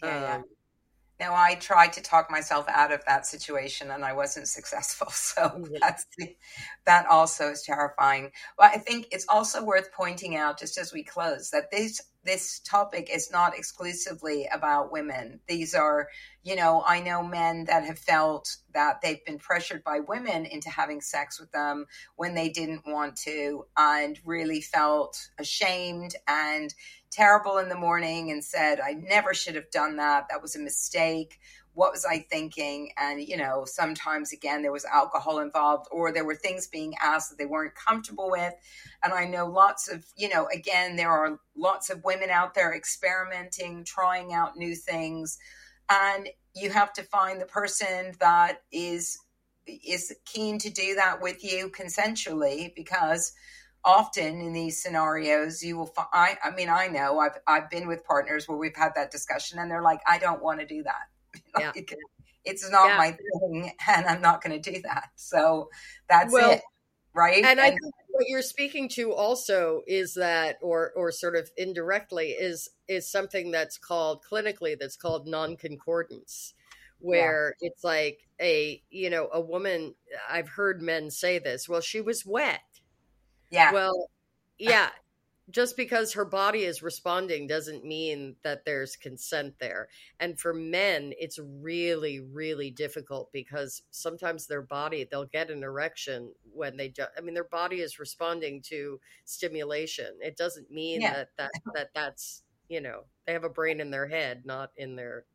yeah, 0.02 0.20
yeah. 0.20 0.34
Um, 0.36 0.44
now 1.18 1.34
I 1.34 1.54
tried 1.54 1.94
to 1.94 2.02
talk 2.02 2.30
myself 2.30 2.66
out 2.68 2.92
of 2.92 3.02
that 3.06 3.26
situation 3.26 3.90
and 3.90 4.04
I 4.04 4.12
wasn't 4.12 4.48
successful. 4.58 5.08
So 5.10 5.64
that's 5.80 6.06
the, 6.18 6.36
that 6.86 7.06
also 7.06 7.50
is 7.50 7.62
terrifying. 7.62 8.32
But 8.58 8.72
I 8.74 8.78
think 8.78 9.08
it's 9.10 9.26
also 9.28 9.64
worth 9.64 9.92
pointing 9.92 10.36
out 10.36 10.58
just 10.58 10.78
as 10.78 10.92
we 10.92 11.02
close 11.02 11.50
that 11.50 11.70
this 11.70 12.00
this 12.26 12.60
topic 12.60 13.08
is 13.12 13.30
not 13.30 13.56
exclusively 13.56 14.48
about 14.52 14.92
women. 14.92 15.40
These 15.46 15.74
are, 15.74 16.08
you 16.42 16.56
know, 16.56 16.82
I 16.84 17.00
know 17.00 17.22
men 17.22 17.64
that 17.64 17.84
have 17.84 17.98
felt 17.98 18.56
that 18.74 19.00
they've 19.00 19.24
been 19.24 19.38
pressured 19.38 19.84
by 19.84 20.00
women 20.00 20.44
into 20.44 20.68
having 20.68 21.00
sex 21.00 21.40
with 21.40 21.52
them 21.52 21.86
when 22.16 22.34
they 22.34 22.48
didn't 22.48 22.86
want 22.86 23.16
to 23.24 23.66
and 23.76 24.18
really 24.24 24.60
felt 24.60 25.28
ashamed 25.38 26.16
and 26.26 26.74
terrible 27.10 27.58
in 27.58 27.68
the 27.68 27.74
morning 27.76 28.30
and 28.30 28.44
said, 28.44 28.80
I 28.80 28.92
never 28.92 29.32
should 29.32 29.54
have 29.54 29.70
done 29.70 29.96
that. 29.96 30.26
That 30.28 30.42
was 30.42 30.56
a 30.56 30.60
mistake 30.60 31.38
what 31.76 31.92
was 31.92 32.06
I 32.06 32.20
thinking? 32.30 32.90
And, 32.96 33.20
you 33.20 33.36
know, 33.36 33.64
sometimes 33.66 34.32
again, 34.32 34.62
there 34.62 34.72
was 34.72 34.86
alcohol 34.86 35.40
involved 35.40 35.86
or 35.92 36.10
there 36.10 36.24
were 36.24 36.34
things 36.34 36.66
being 36.66 36.94
asked 37.02 37.28
that 37.28 37.36
they 37.36 37.44
weren't 37.44 37.74
comfortable 37.74 38.30
with. 38.30 38.54
And 39.04 39.12
I 39.12 39.26
know 39.26 39.46
lots 39.46 39.86
of, 39.86 40.06
you 40.16 40.30
know, 40.30 40.48
again, 40.54 40.96
there 40.96 41.10
are 41.10 41.38
lots 41.54 41.90
of 41.90 42.02
women 42.02 42.30
out 42.30 42.54
there 42.54 42.74
experimenting, 42.74 43.84
trying 43.84 44.32
out 44.32 44.56
new 44.56 44.74
things. 44.74 45.36
And 45.90 46.30
you 46.54 46.70
have 46.70 46.94
to 46.94 47.02
find 47.02 47.42
the 47.42 47.46
person 47.46 48.14
that 48.20 48.62
is 48.72 49.18
is 49.66 50.14
keen 50.24 50.58
to 50.60 50.70
do 50.70 50.94
that 50.94 51.20
with 51.20 51.44
you 51.44 51.68
consensually 51.68 52.72
because 52.74 53.32
often 53.84 54.40
in 54.40 54.52
these 54.52 54.80
scenarios 54.80 55.60
you 55.62 55.76
will 55.76 55.86
find 55.86 56.06
I, 56.12 56.36
I 56.44 56.50
mean 56.52 56.68
i 56.68 56.86
know 56.86 57.18
I've, 57.18 57.36
I've 57.48 57.68
been 57.68 57.88
with 57.88 58.04
partners 58.04 58.46
where 58.46 58.56
we've 58.56 58.76
had 58.76 58.92
that 58.94 59.10
discussion 59.10 59.58
and 59.58 59.68
they're 59.68 59.82
like 59.82 59.98
i 60.06 60.18
don't 60.18 60.40
want 60.40 60.60
to 60.60 60.66
do 60.66 60.84
that 60.84 61.08
yeah. 61.58 61.72
it's 62.44 62.70
not 62.70 62.88
yeah. 62.88 62.96
my 62.96 63.10
thing 63.12 63.72
and 63.88 64.06
I'm 64.06 64.20
not 64.20 64.42
going 64.42 64.60
to 64.60 64.72
do 64.72 64.80
that. 64.82 65.10
So 65.16 65.68
that's 66.08 66.32
well, 66.32 66.52
it. 66.52 66.62
Right. 67.14 67.38
And, 67.38 67.46
and 67.46 67.60
I 67.60 67.70
think 67.70 67.94
what 68.08 68.26
you're 68.28 68.42
speaking 68.42 68.88
to 68.90 69.12
also 69.12 69.82
is 69.86 70.14
that, 70.14 70.56
or, 70.60 70.92
or 70.96 71.10
sort 71.10 71.34
of 71.34 71.50
indirectly 71.56 72.30
is, 72.30 72.68
is 72.88 73.10
something 73.10 73.50
that's 73.50 73.78
called 73.78 74.22
clinically, 74.30 74.78
that's 74.78 74.96
called 74.96 75.26
non-concordance 75.26 76.54
where 76.98 77.54
yeah. 77.60 77.68
it's 77.68 77.84
like 77.84 78.20
a, 78.40 78.82
you 78.90 79.10
know, 79.10 79.28
a 79.32 79.40
woman, 79.40 79.94
I've 80.28 80.48
heard 80.48 80.82
men 80.82 81.10
say 81.10 81.38
this, 81.38 81.68
well, 81.68 81.80
she 81.80 82.00
was 82.00 82.24
wet. 82.24 82.60
Yeah. 83.50 83.72
Well, 83.72 84.08
yeah, 84.58 84.88
just 85.50 85.76
because 85.76 86.12
her 86.12 86.24
body 86.24 86.64
is 86.64 86.82
responding 86.82 87.46
doesn't 87.46 87.84
mean 87.84 88.34
that 88.42 88.64
there's 88.64 88.96
consent 88.96 89.54
there. 89.60 89.88
And 90.18 90.38
for 90.38 90.52
men, 90.52 91.12
it's 91.18 91.38
really, 91.38 92.20
really 92.20 92.70
difficult 92.70 93.30
because 93.32 93.82
sometimes 93.90 94.46
their 94.46 94.62
body, 94.62 95.06
they'll 95.08 95.26
get 95.26 95.50
an 95.50 95.62
erection 95.62 96.32
when 96.52 96.76
they 96.76 96.88
do, 96.88 97.04
I 97.16 97.20
mean, 97.20 97.34
their 97.34 97.44
body 97.44 97.76
is 97.76 97.98
responding 97.98 98.60
to 98.62 98.98
stimulation. 99.24 100.18
It 100.20 100.36
doesn't 100.36 100.70
mean 100.70 101.02
yeah. 101.02 101.12
that, 101.12 101.28
that, 101.38 101.50
that 101.74 101.88
that's, 101.94 102.42
you 102.68 102.80
know, 102.80 103.04
they 103.26 103.32
have 103.32 103.44
a 103.44 103.48
brain 103.48 103.80
in 103.80 103.90
their 103.90 104.08
head, 104.08 104.42
not 104.44 104.72
in 104.76 104.96
their 104.96 105.26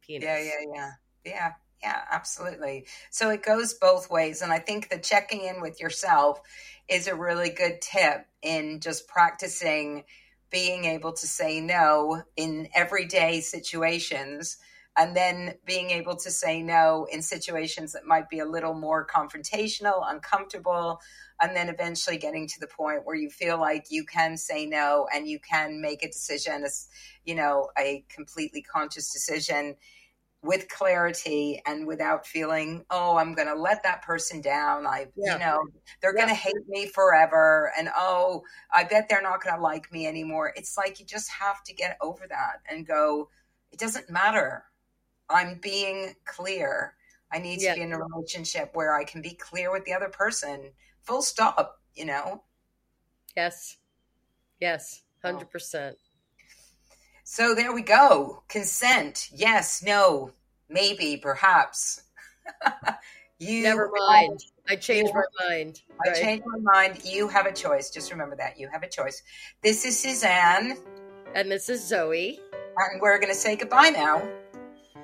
penis. 0.00 0.24
Yeah, 0.24 0.38
yeah, 0.38 0.72
yeah. 0.74 0.90
Yeah. 1.24 1.52
Yeah, 1.82 2.02
absolutely. 2.10 2.86
So 3.10 3.30
it 3.30 3.42
goes 3.42 3.74
both 3.74 4.10
ways. 4.10 4.42
And 4.42 4.52
I 4.52 4.58
think 4.58 4.88
the 4.90 4.98
checking 4.98 5.42
in 5.44 5.60
with 5.62 5.80
yourself 5.80 6.40
is 6.88 7.06
a 7.06 7.14
really 7.14 7.50
good 7.50 7.80
tip 7.80 8.26
in 8.42 8.80
just 8.80 9.08
practicing 9.08 10.04
being 10.50 10.84
able 10.84 11.12
to 11.12 11.26
say 11.26 11.60
no 11.60 12.22
in 12.36 12.68
everyday 12.74 13.40
situations 13.40 14.58
and 14.96 15.16
then 15.16 15.54
being 15.64 15.90
able 15.90 16.16
to 16.16 16.30
say 16.30 16.60
no 16.62 17.06
in 17.10 17.22
situations 17.22 17.92
that 17.92 18.04
might 18.04 18.28
be 18.28 18.40
a 18.40 18.44
little 18.44 18.74
more 18.74 19.06
confrontational, 19.06 20.02
uncomfortable, 20.04 21.00
and 21.40 21.56
then 21.56 21.68
eventually 21.68 22.18
getting 22.18 22.46
to 22.48 22.60
the 22.60 22.66
point 22.66 23.02
where 23.06 23.14
you 23.16 23.30
feel 23.30 23.58
like 23.58 23.86
you 23.90 24.04
can 24.04 24.36
say 24.36 24.66
no 24.66 25.06
and 25.14 25.28
you 25.28 25.38
can 25.38 25.80
make 25.80 26.02
a 26.02 26.08
decision, 26.08 26.66
you 27.24 27.34
know, 27.36 27.70
a 27.78 28.04
completely 28.14 28.60
conscious 28.60 29.12
decision 29.12 29.76
with 30.42 30.68
clarity 30.68 31.60
and 31.66 31.86
without 31.86 32.26
feeling, 32.26 32.84
oh, 32.90 33.16
I'm 33.18 33.34
going 33.34 33.48
to 33.48 33.54
let 33.54 33.82
that 33.82 34.02
person 34.02 34.40
down. 34.40 34.86
I, 34.86 35.06
yeah. 35.14 35.34
you 35.34 35.38
know, 35.38 35.62
they're 36.00 36.16
yeah. 36.16 36.24
going 36.24 36.34
to 36.34 36.40
hate 36.40 36.68
me 36.68 36.86
forever. 36.86 37.72
And 37.78 37.90
oh, 37.94 38.42
I 38.74 38.84
bet 38.84 39.08
they're 39.08 39.22
not 39.22 39.42
going 39.42 39.56
to 39.56 39.62
like 39.62 39.92
me 39.92 40.06
anymore. 40.06 40.52
It's 40.56 40.78
like 40.78 40.98
you 40.98 41.04
just 41.04 41.30
have 41.30 41.62
to 41.64 41.74
get 41.74 41.98
over 42.00 42.26
that 42.28 42.60
and 42.70 42.86
go, 42.86 43.28
it 43.70 43.78
doesn't 43.78 44.08
matter. 44.08 44.64
I'm 45.28 45.58
being 45.62 46.14
clear. 46.24 46.94
I 47.30 47.38
need 47.38 47.60
yeah. 47.60 47.74
to 47.74 47.76
be 47.76 47.84
in 47.84 47.92
a 47.92 47.98
relationship 47.98 48.70
where 48.72 48.96
I 48.96 49.04
can 49.04 49.20
be 49.20 49.34
clear 49.34 49.70
with 49.70 49.84
the 49.84 49.92
other 49.92 50.08
person. 50.08 50.70
Full 51.02 51.22
stop, 51.22 51.80
you 51.94 52.06
know? 52.06 52.42
Yes. 53.36 53.76
Yes. 54.58 55.02
100%. 55.22 55.94
So 57.32 57.54
there 57.54 57.72
we 57.72 57.82
go. 57.82 58.42
Consent. 58.48 59.28
Yes, 59.32 59.84
no, 59.84 60.32
maybe, 60.68 61.16
perhaps. 61.16 62.02
you 63.38 63.62
never 63.62 63.88
mind. 64.08 64.40
I 64.68 64.74
changed 64.74 65.12
my 65.14 65.48
mind. 65.48 65.80
I 66.04 66.12
changed 66.12 66.44
my 66.44 66.58
mind. 66.58 67.04
You 67.04 67.28
have 67.28 67.46
a 67.46 67.52
choice. 67.52 67.88
Just 67.88 68.10
remember 68.10 68.34
that. 68.34 68.58
You 68.58 68.68
have 68.72 68.82
a 68.82 68.88
choice. 68.88 69.22
This 69.62 69.84
is 69.84 69.96
Suzanne. 69.96 70.76
And 71.32 71.48
this 71.48 71.68
is 71.68 71.86
Zoe. 71.86 72.40
And 72.76 73.00
we're 73.00 73.20
going 73.20 73.32
to 73.32 73.38
say 73.38 73.54
goodbye 73.54 73.90
now. 73.90 74.28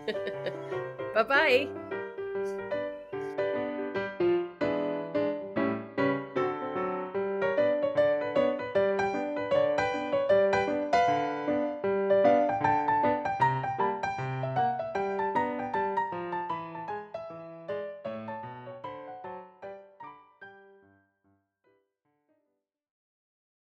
bye 1.14 1.22
bye. 1.22 1.68